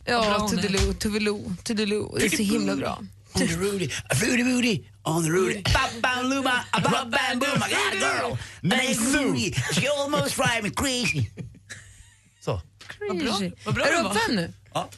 [0.05, 1.55] ja, Lo, Tove Lo.
[1.65, 2.99] Det är så himla bra.
[3.33, 3.89] On the Rudy,
[4.21, 5.61] Rudy Rudy, on the Rudy.
[5.61, 8.37] Bam bam luba, a bam boom, I got a girl.
[8.63, 11.29] Named Rudy, she almost drive me crazy.
[13.07, 14.53] Vad bra, vad bra är du uppvärmd nu?
[14.73, 14.89] Ja.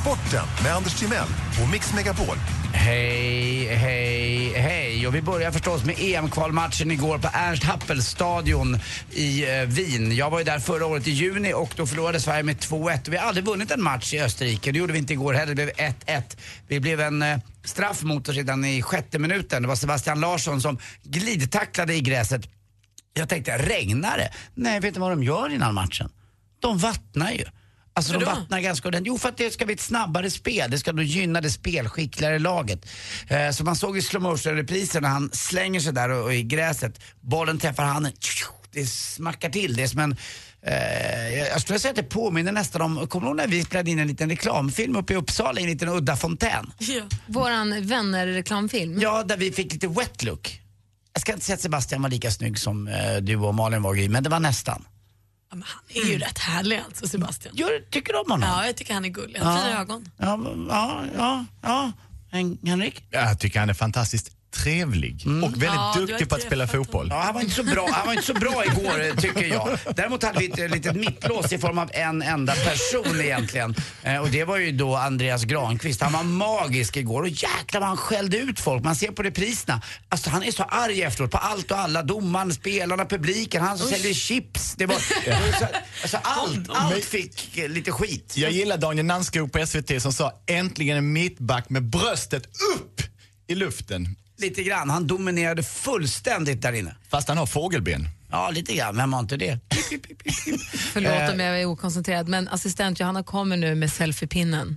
[0.00, 1.28] Sporten med Anders Timell
[1.62, 2.36] och Mix Megapol.
[2.82, 5.06] Hej, hej, hej.
[5.06, 8.78] Och vi börjar förstås med EM-kvalmatchen igår på Ernst Happel-stadion
[9.10, 10.16] i eh, Wien.
[10.16, 13.10] Jag var ju där förra året i juni och då förlorade Sverige med 2-1.
[13.10, 14.72] Vi har aldrig vunnit en match i Österrike.
[14.72, 15.54] Det gjorde vi inte igår heller.
[15.54, 16.22] Det blev 1-1.
[16.68, 19.62] Vi blev en eh, straff mot oss redan i sjätte minuten.
[19.62, 22.42] Det var Sebastian Larsson som glidtacklade i gräset.
[23.14, 24.32] Jag tänkte, regnar det?
[24.54, 26.10] Nej, vet du vad de gör innan matchen?
[26.60, 27.44] De vattnar ju.
[28.00, 29.08] Alltså de vattnar ganska ordentligt.
[29.08, 30.70] Jo, för att det ska bli ett snabbare spel.
[30.70, 32.86] Det ska då gynna det spelskickligare laget.
[33.28, 36.42] Eh, så man såg i slow motion-reprisen när han slänger sig där och, och i
[36.42, 37.00] gräset.
[37.20, 38.12] Bollen träffar handen.
[38.72, 39.76] Det smackar till.
[39.76, 40.16] Det är som en...
[40.62, 43.90] Eh, jag skulle säga att det påminner nästan om, kommer du ihåg när vi spelade
[43.90, 46.72] in en liten reklamfilm uppe i Uppsala i en liten udda fontän?
[46.78, 47.02] Ja.
[47.26, 49.00] Våran vänner-reklamfilm.
[49.00, 50.60] Ja, där vi fick lite wet look.
[51.12, 53.94] Jag ska inte säga att Sebastian var lika snygg som eh, du och Malin var
[53.94, 54.84] Gry, men det var nästan.
[55.50, 57.54] Ja, men han är ju rätt härlig alltså, Sebastian.
[57.56, 58.48] Gör, tycker du om honom?
[58.48, 59.38] Ja, jag tycker han är gullig.
[59.38, 60.10] Han har fina ögon.
[60.16, 61.92] Ja, ja, ja, ja.
[62.30, 63.04] Hen- Henrik?
[63.10, 66.66] Jag tycker han är fantastiskt trevlig och väldigt Ja, du har duktig på att spela
[66.66, 67.06] träffat fotboll.
[67.10, 69.78] Ja, han var inte så bra, han var inte så bra igår eh, tycker jag.
[69.96, 73.74] Däremot hade vi ett litet mittlås i form av en enda person egentligen.
[74.02, 76.00] Eh, och det var ju då Andreas Granqvist.
[76.00, 78.84] Han var magisk igår och jäklar vad han skällde ut folk.
[78.84, 79.82] Man ser på repriserna.
[80.08, 82.02] Alltså han är så arg efteråt på allt och alla.
[82.02, 84.74] Domaren, spelarna, publiken, han som säljer chips.
[84.74, 85.66] Det var, det var så,
[86.02, 88.34] alltså allt, allt fick eh, lite skit.
[88.36, 93.02] Jag gillar Daniel Nannskog på SVT som sa äntligen en mittback med bröstet upp
[93.48, 94.16] i luften.
[94.40, 94.90] Lite grann.
[94.90, 96.96] Han dominerade fullständigt där inne.
[97.10, 98.08] Fast han har fågelben.
[98.30, 98.96] Ja, lite grann.
[98.96, 99.58] Vem har inte det?
[100.92, 101.30] Förlåt Eh.
[101.32, 104.76] om jag är okoncentrerad, men assistent Johanna kommer nu med selfiepinnen.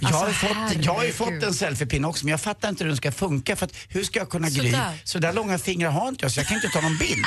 [0.00, 2.68] Jag har, ju Alltså, fått, jag har ju fått en selfiepinne också men jag fattar
[2.68, 4.74] inte hur den ska funka för att hur ska jag kunna gry?
[5.04, 7.24] Så där långa fingrar har inte jag så jag kan inte ta någon bild.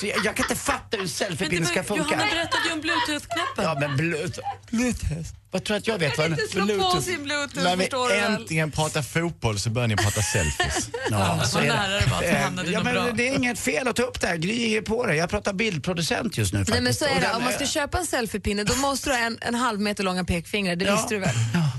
[0.00, 2.02] Så jag, jag kan inte fatta hur en Men selfiepinne det ska funka.
[2.04, 3.64] Johanna berättade ju om bluetooth-knappen.
[3.64, 4.48] Ja men bluetooth.
[4.70, 5.30] Bluetooth.
[5.50, 7.88] Vad tror du att jag vet vad en inte slå på sin bluetooth, När vi
[8.24, 10.90] äntligen pratar fotboll så börjar ni prata selfies.
[11.10, 13.10] Ja, vad nära det var att Eh, ja, men bra.
[13.14, 14.36] Det är inget fel att ta upp det här.
[14.36, 15.16] Gry ger på det.
[15.16, 16.74] Jag pratar bildproducent just nu faktiskt.
[16.74, 19.22] Nej men så är det, om man ska köpa en selfiepinne då måste du ha
[19.22, 20.96] en, en halv meter långa pekfingrar, det Ja.
[20.96, 21.34] visste du väl?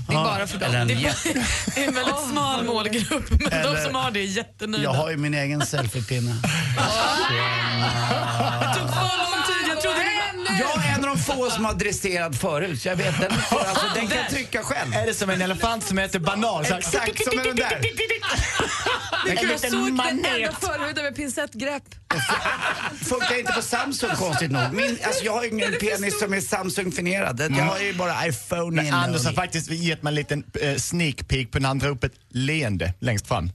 [0.08, 0.80] Det är bara för Eller dem.
[0.80, 4.84] en Det är en väldigt smal målgrupp, men de Eller- som har det är jättenöjda.
[4.84, 6.34] Jag har ju min egen selfiepinne.
[8.60, 9.68] Det tog för lång tid.
[9.68, 10.85] Jag trodde det var...
[10.96, 14.26] En av de få som har dresserad förut så jag vet den, alltså, den kan
[14.30, 14.94] trycka själv.
[14.94, 16.64] Är det som en elefant som heter banan?
[16.64, 17.80] Exakt som den där.
[19.26, 21.82] Jag såg den enda förhuden med pincettgrepp.
[23.04, 24.62] Funkar inte på Samsung konstigt nog.
[24.72, 27.40] Min, alltså, jag har ju ingen penis som är Samsung-finierad.
[27.40, 30.76] Jag har ju bara iPhone Men in Anders har faktiskt gett mig en liten eh,
[30.76, 33.50] sneak peek på när han drar upp ett leende längst fram.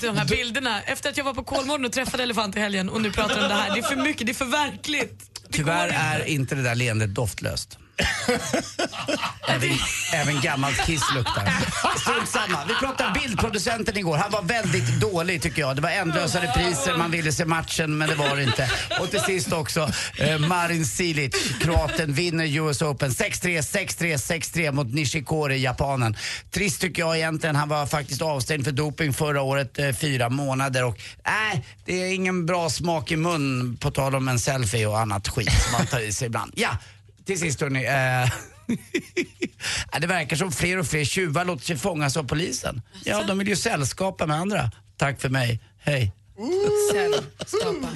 [0.00, 0.82] De här bilderna.
[0.82, 3.48] Efter att jag var på Kolmården och träffade elefant i helgen och nu pratar om
[3.48, 3.74] det här.
[3.74, 5.40] Det är för mycket, det är för verkligt.
[5.50, 7.78] Tyvärr är inte det där leendet doftlöst.
[9.48, 9.70] även,
[10.12, 11.48] även gammalt kiss luktar.
[12.00, 12.64] Strunt samma.
[12.68, 14.16] Vi pratade bildproducenten igår.
[14.16, 15.76] Han var väldigt dålig tycker jag.
[15.76, 18.70] Det var ändlösa repriser, man ville se matchen men det var det inte.
[19.00, 23.10] Och till sist också eh, Marin Cilic, kroaten, vinner US Open.
[23.10, 26.16] 6-3, 6-3, 6-3 mot Nishikori, japanen.
[26.50, 27.56] Trist tycker jag egentligen.
[27.56, 30.84] Han var faktiskt avstängd för doping förra året, eh, fyra månader.
[30.84, 34.98] Och nej, det är ingen bra smak i mun på tal om en selfie och
[34.98, 36.52] annat skit som man tar i sig ibland.
[36.56, 36.70] Ja,
[37.26, 37.84] till sist hörni.
[37.84, 38.30] Eh,
[40.00, 42.82] det verkar som fler och fler tjuvar låter sig fångas av polisen.
[43.04, 44.70] Ja, de vill ju sällskapa med andra.
[44.96, 45.60] Tack för mig.
[45.78, 46.12] Hej.
[46.92, 47.88] Sällskapa.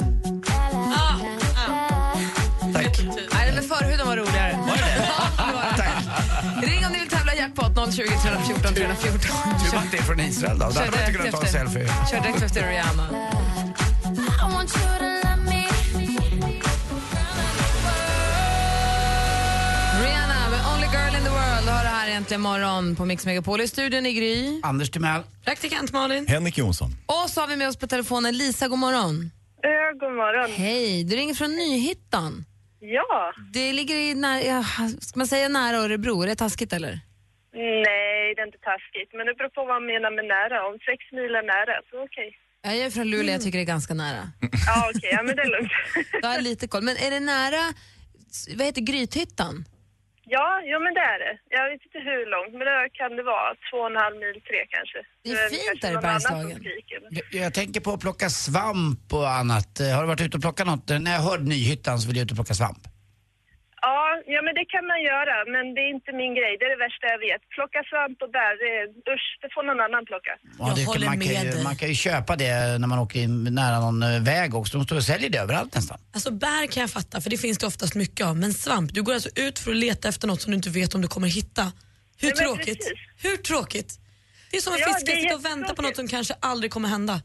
[2.75, 3.01] Tack.
[3.33, 4.57] Nej, men förhuden var roligare.
[4.57, 5.83] Var det
[6.61, 6.67] det?
[6.67, 9.21] Ring om ni vill tävla jackpot 020 314 314.
[9.21, 10.71] Tur att det är från Israel då.
[10.71, 11.89] Där hade man inte kunnat ta en selfie.
[12.11, 12.69] Kör direkt efter.
[12.69, 13.09] Rihanna
[22.13, 23.61] äntligen morgon på Mix Megapol.
[23.61, 24.61] I studion i Gry.
[24.63, 25.23] Anders Timell.
[25.45, 26.27] Praktikant Malin.
[26.27, 26.91] Henrik Jonsson.
[27.07, 29.31] Och så har vi med oss på telefonen Lisa, god morgon.
[29.63, 30.51] Ja, god morgon.
[30.53, 32.45] Hej, du ringer från Nyhyttan.
[32.81, 33.33] Ja.
[33.53, 34.65] Det ligger i nära, ja,
[35.01, 37.01] ska man säga nära Örebro, är det taskigt eller?
[37.55, 39.11] Nej, det är inte taskigt.
[39.17, 40.67] Men det beror på vad man menar med nära.
[40.69, 42.31] Om sex mil är nära, så okej.
[42.63, 44.23] Ja, Jag är från Luleå, jag tycker det är ganska nära.
[44.67, 45.11] Ja, okej.
[45.13, 45.73] Ja, men det är lugnt.
[46.23, 46.83] Du har lite koll.
[46.83, 47.63] Men är det nära,
[48.57, 49.65] vad heter Grythyttan?
[50.35, 51.35] Ja, ja, men det är det.
[51.57, 53.49] Jag vet inte hur långt, men det kan det vara.
[53.69, 54.99] Två och en halv mil, tre kanske.
[55.25, 56.59] Det är Eh, fint kanske där i Bergslagen.
[57.11, 59.81] Jag, jag tänker på att plocka svamp och annat.
[59.81, 60.89] Eh, Har du varit ute och plockat något?
[60.89, 62.79] När jag hörde Nyhyttan så vill jag ut och plocka svamp.
[64.35, 66.53] Ja, men det kan man göra, men det är inte min grej.
[66.59, 67.43] Det är det värsta jag vet.
[67.57, 68.53] Plocka svamp och bär,
[69.15, 70.33] usch, det får någon annan plocka.
[70.59, 73.35] Ja, det kan, man, kan ju, man kan ju köpa det när man åker in
[73.61, 74.73] nära någon eh, väg också.
[74.79, 75.99] De står och säljer det överallt nästan.
[76.17, 78.35] Alltså bär kan jag fatta för det finns det oftast mycket av.
[78.37, 80.95] Men svamp, du går alltså ut för att leta efter något som du inte vet
[80.95, 81.63] om du kommer hitta.
[81.63, 82.79] Hur Nej, men tråkigt?
[82.79, 82.99] precis.
[83.23, 83.91] Hur tråkigt?
[84.51, 86.35] Det är som att Ja, fiska, det är sitta och vänta på något som kanske
[86.41, 87.21] aldrig kommer hända.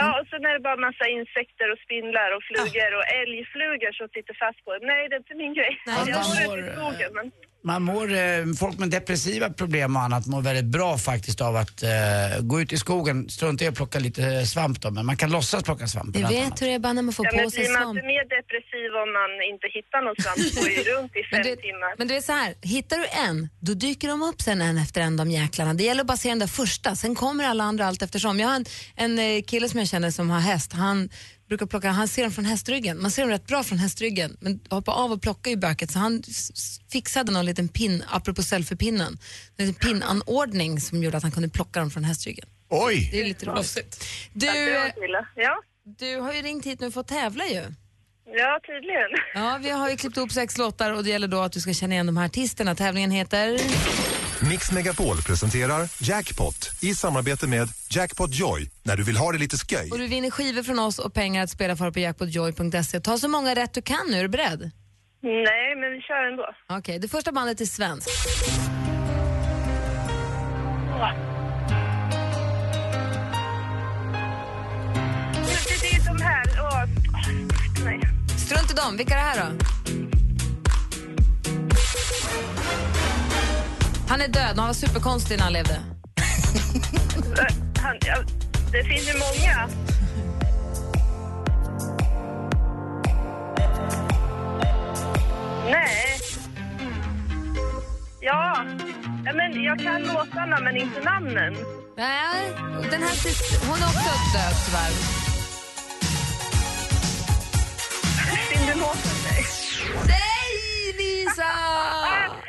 [0.00, 4.08] Ja, och sen är det bara massa insekter och spindlar och flugor och älgflugor som
[4.14, 4.86] sitter fast på det.
[4.92, 5.72] Nej, det är inte min grej.
[5.86, 7.26] Nej, jag ut i skogen, men...
[7.66, 11.82] Man mår, eh, folk med depressiva problem och annat mår väldigt bra faktiskt av att
[11.82, 11.90] eh,
[12.40, 15.62] gå ut i skogen, strunta i att plocka lite svamp då, men man kan låtsas
[15.64, 16.12] plocka svamp.
[16.12, 16.52] Du bland annat.
[16.52, 17.96] vet hur det är bara när man får Ja, på men sig blir man svamp.
[17.96, 21.50] inte mer depressiv om man inte hittar någon svamp går ju runt i Men fem
[21.56, 21.94] du, timmar.
[21.98, 25.00] men du är så här, hittar du en, då dyker de upp sen en efter
[25.00, 25.74] en de jäklarna.
[25.74, 28.40] Det gäller bara att se den där första, sen kommer alla andra allt eftersom.
[28.40, 28.64] Jag har en,
[28.96, 31.08] en eh, kille som jag känner som har häst, han
[31.48, 33.02] brukar plocka, han ser dem från hästryggen.
[33.02, 35.98] Man ser dem rätt bra från hästryggen, men hoppar av och plockar ju böket så
[35.98, 36.22] han
[36.92, 39.18] fixade någon liten pin, apropå selfiepinnen,
[39.56, 42.48] en liten pinnanordning som gjorde att han kunde plocka dem från hästryggen.
[42.68, 43.08] Oj!
[43.12, 44.04] Det är lite roligt.
[44.32, 44.46] Du.
[45.36, 45.62] Ja.
[45.84, 47.62] du har ju ringt hit nu för att tävla ju.
[48.26, 49.10] ja, tydligen.
[49.34, 51.72] Ja, vi har ju klippt ihop sex låtar och det gäller då att du ska
[51.72, 52.74] känna igen de här artisterna.
[52.74, 53.60] Tävlingen heter...
[54.40, 59.56] Mix Megapol presenterar Jackpot i samarbete med Jackpot Joy när du vill ha det lite
[59.56, 59.90] sköj.
[59.90, 63.00] Och du vinner skivor från oss och pengar att spela för på jackpotjoy.se.
[63.00, 64.70] Ta så många rätt du kan nu, är du beredd?
[65.22, 66.46] Nej, men vi kör ändå.
[66.78, 68.10] Okej, det första bandet är svenskt.
[75.34, 76.46] Det, det är de här.
[77.84, 78.00] Nej.
[78.38, 79.75] Strunt i dem, vilka är det här då?
[84.08, 85.80] Han är död och han var superkonstig när han levde.
[87.82, 88.16] Han, ja,
[88.72, 89.68] det finns ju många.
[95.70, 96.18] Nej.
[98.20, 98.64] Ja.
[99.24, 101.56] ja, men jag kan låtarna men inte namnen.
[101.96, 102.52] Nej,
[102.90, 103.16] den här,
[103.68, 104.92] hon är också död tyvärr.
[108.48, 109.46] Cindy Lauper.
[110.06, 111.52] Nej, Lisa!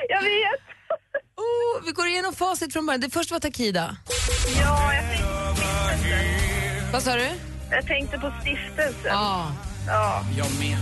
[0.09, 0.76] Jag vet.
[1.47, 3.01] Oh, vi går igenom facit från början.
[3.01, 3.97] Det första var Takida.
[4.61, 5.55] Ja, jag tänkte på
[5.97, 6.91] stiftelsen.
[6.91, 7.29] Vad sa du?
[7.71, 8.93] Jag tänkte på stiftelsen.
[9.05, 9.51] Ja.
[9.87, 10.23] Ja.
[10.37, 10.77] Jag med.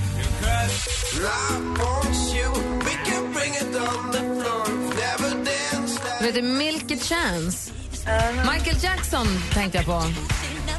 [6.20, 7.72] Du heter Milk a Chance.
[8.53, 10.03] Michael Jackson tänkte jag på.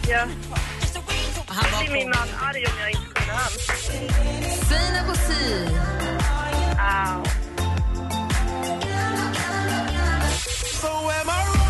[0.09, 0.27] Ja.
[1.47, 3.53] Han var blir min man arg om jag inte kunde hans.
[4.69, 5.69] Sina Bosi.
[6.79, 7.46] Au.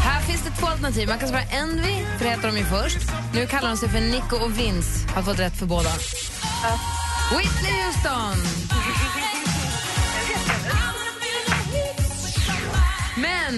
[0.03, 1.09] Här finns det två alternativ.
[1.09, 2.99] Man kan svara Envy, för det heter de ju först.
[3.35, 5.09] Nu kallar de sig för Nico och Vince.
[5.15, 5.91] Har fått rätt för båda.
[7.31, 8.37] Whitney Houston.
[13.19, 13.55] Men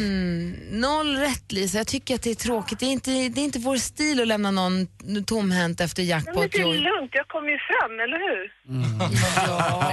[0.80, 1.78] noll rätt, Lisa.
[1.78, 2.78] Jag tycker att det är tråkigt.
[2.78, 4.86] Det är inte, det är inte vår stil att lämna någon
[5.26, 6.52] tomhänt efter Men jackpot.
[6.52, 8.52] det är lugnt, jag kommer ju fram, eller hur?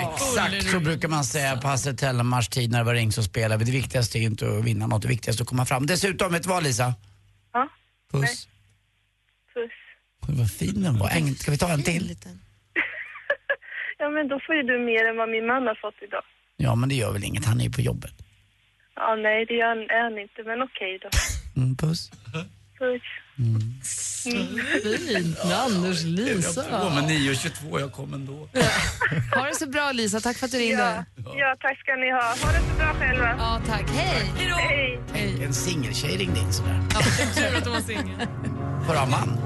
[0.13, 3.57] Exakt så brukar man säga på Hasse Tellemars tid när det var ring så spelar
[3.57, 3.65] vi.
[3.65, 5.85] Det viktigaste är inte att vinna något, det viktigaste är att komma fram.
[5.85, 6.93] Dessutom, vet du vad Lisa?
[7.53, 7.69] Ja.
[8.11, 8.47] Puss.
[9.53, 9.71] Puss.
[10.27, 11.09] Oj, vad fin den var.
[11.09, 12.15] Äng- Ska vi ta en till?
[13.97, 16.23] Ja, men då får ju du mer än vad min man har fått idag.
[16.57, 17.45] Ja, men det gör väl inget.
[17.45, 18.13] Han är ju på jobbet.
[18.95, 21.09] Ja, nej, det är han, är han inte, men okej då.
[21.61, 22.11] Mm, puss.
[22.79, 23.01] Puss.
[24.23, 26.65] Fint med Anders Lisa.
[26.71, 28.49] Jag går med 9.22, jag kommer ändå.
[29.35, 31.05] Ha det så bra Lisa, tack för att du ringde.
[31.17, 32.21] Ja, ja, tack ska ni ha.
[32.21, 33.35] Ha det så bra själva.
[33.39, 33.89] Ja, tack.
[33.89, 34.31] Hej!
[35.13, 35.43] Hej.
[35.43, 36.79] En singeltjej ringde in sådär.
[36.93, 36.99] Ja,
[37.35, 38.27] tur att du var singel.
[38.87, 39.37] Ha man.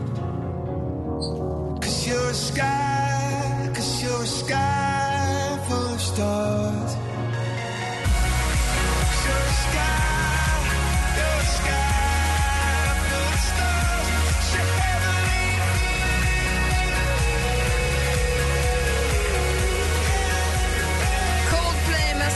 [1.82, 7.09] Cause you're a sky, cause you're a sky full of stars.
[9.74, 9.86] 'Cause
[21.52, 22.32] Coldplay med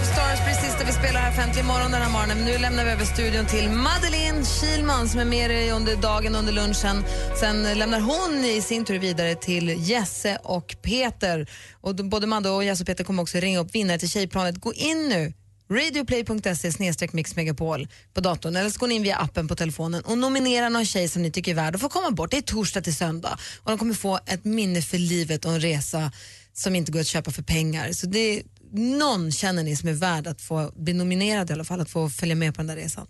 [0.00, 0.38] of Stars,
[0.78, 2.44] det vi spelar här 50 morgon den här morgonen.
[2.44, 6.52] Nu lämnar vi över studion till Madeleine Kilman som är med dig under dagen, under
[6.52, 7.04] lunchen.
[7.40, 11.46] Sen lämnar hon i sin tur vidare till Jesse och Peter.
[11.80, 14.60] Och både Madde och Jesse och Peter kommer också ringa upp vinnare till Tjejplanet.
[14.60, 15.32] Gå in nu
[15.70, 20.68] radioplay.se mixmegapol på datorn eller så går ni in via appen på telefonen och nominera
[20.68, 22.30] någon tjej som ni tycker är värd att få komma bort.
[22.30, 25.60] Det är torsdag till söndag och de kommer få ett minne för livet och en
[25.60, 26.12] resa
[26.52, 27.92] som inte går att köpa för pengar.
[27.92, 28.42] Så det är,
[28.72, 32.10] någon känner ni som är värd att få bli nominerad i alla fall, att få
[32.10, 33.06] följa med på den där resan.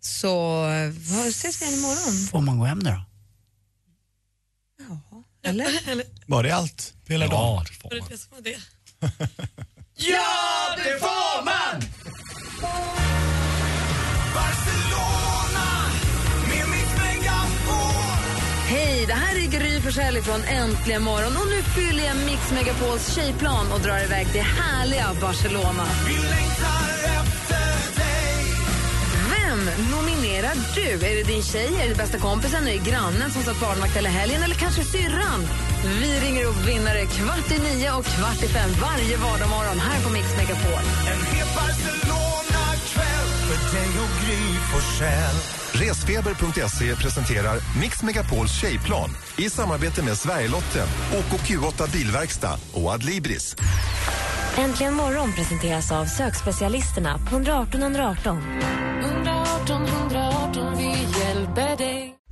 [0.00, 0.64] Så
[1.28, 2.26] ses vi igen imorgon?
[2.30, 3.04] Får man gå hem nu då?
[5.48, 5.66] Eller?
[6.26, 7.64] Var det allt hela dagen?
[7.64, 8.56] det får Var det det som var det?
[9.96, 11.82] Ja, det får man!
[18.68, 23.14] Hej, det här är Gry Forssell från Äntligen morgon och nu fyller jag Mix Megapols
[23.14, 25.86] tjejplan och drar iväg till härliga Barcelona.
[30.34, 31.06] Nominerar du?
[31.06, 34.08] Är det din tjej, är det bästa kompisen, är det grannen som satt barnvakt hela
[34.08, 35.40] helgen eller kanske syrran?
[36.00, 40.10] Vi ringer upp vinnare kvart i nio och kvart i fem varje vardagsmorgon här på
[40.10, 40.82] Mix Megapol.
[41.12, 45.36] En het Barcelona-kväll för dig och Gry Forssell.
[45.72, 53.56] Resfeber.se presenterar Mix Megapols tjejplan i samarbete med Sverigelotten, OKQ8 Bilverkstad och Adlibris.
[54.56, 58.42] Äntligen morgon presenteras av sökspecialisterna på 118 118.
[59.02, 60.23] 118 118, vi hjälper dig.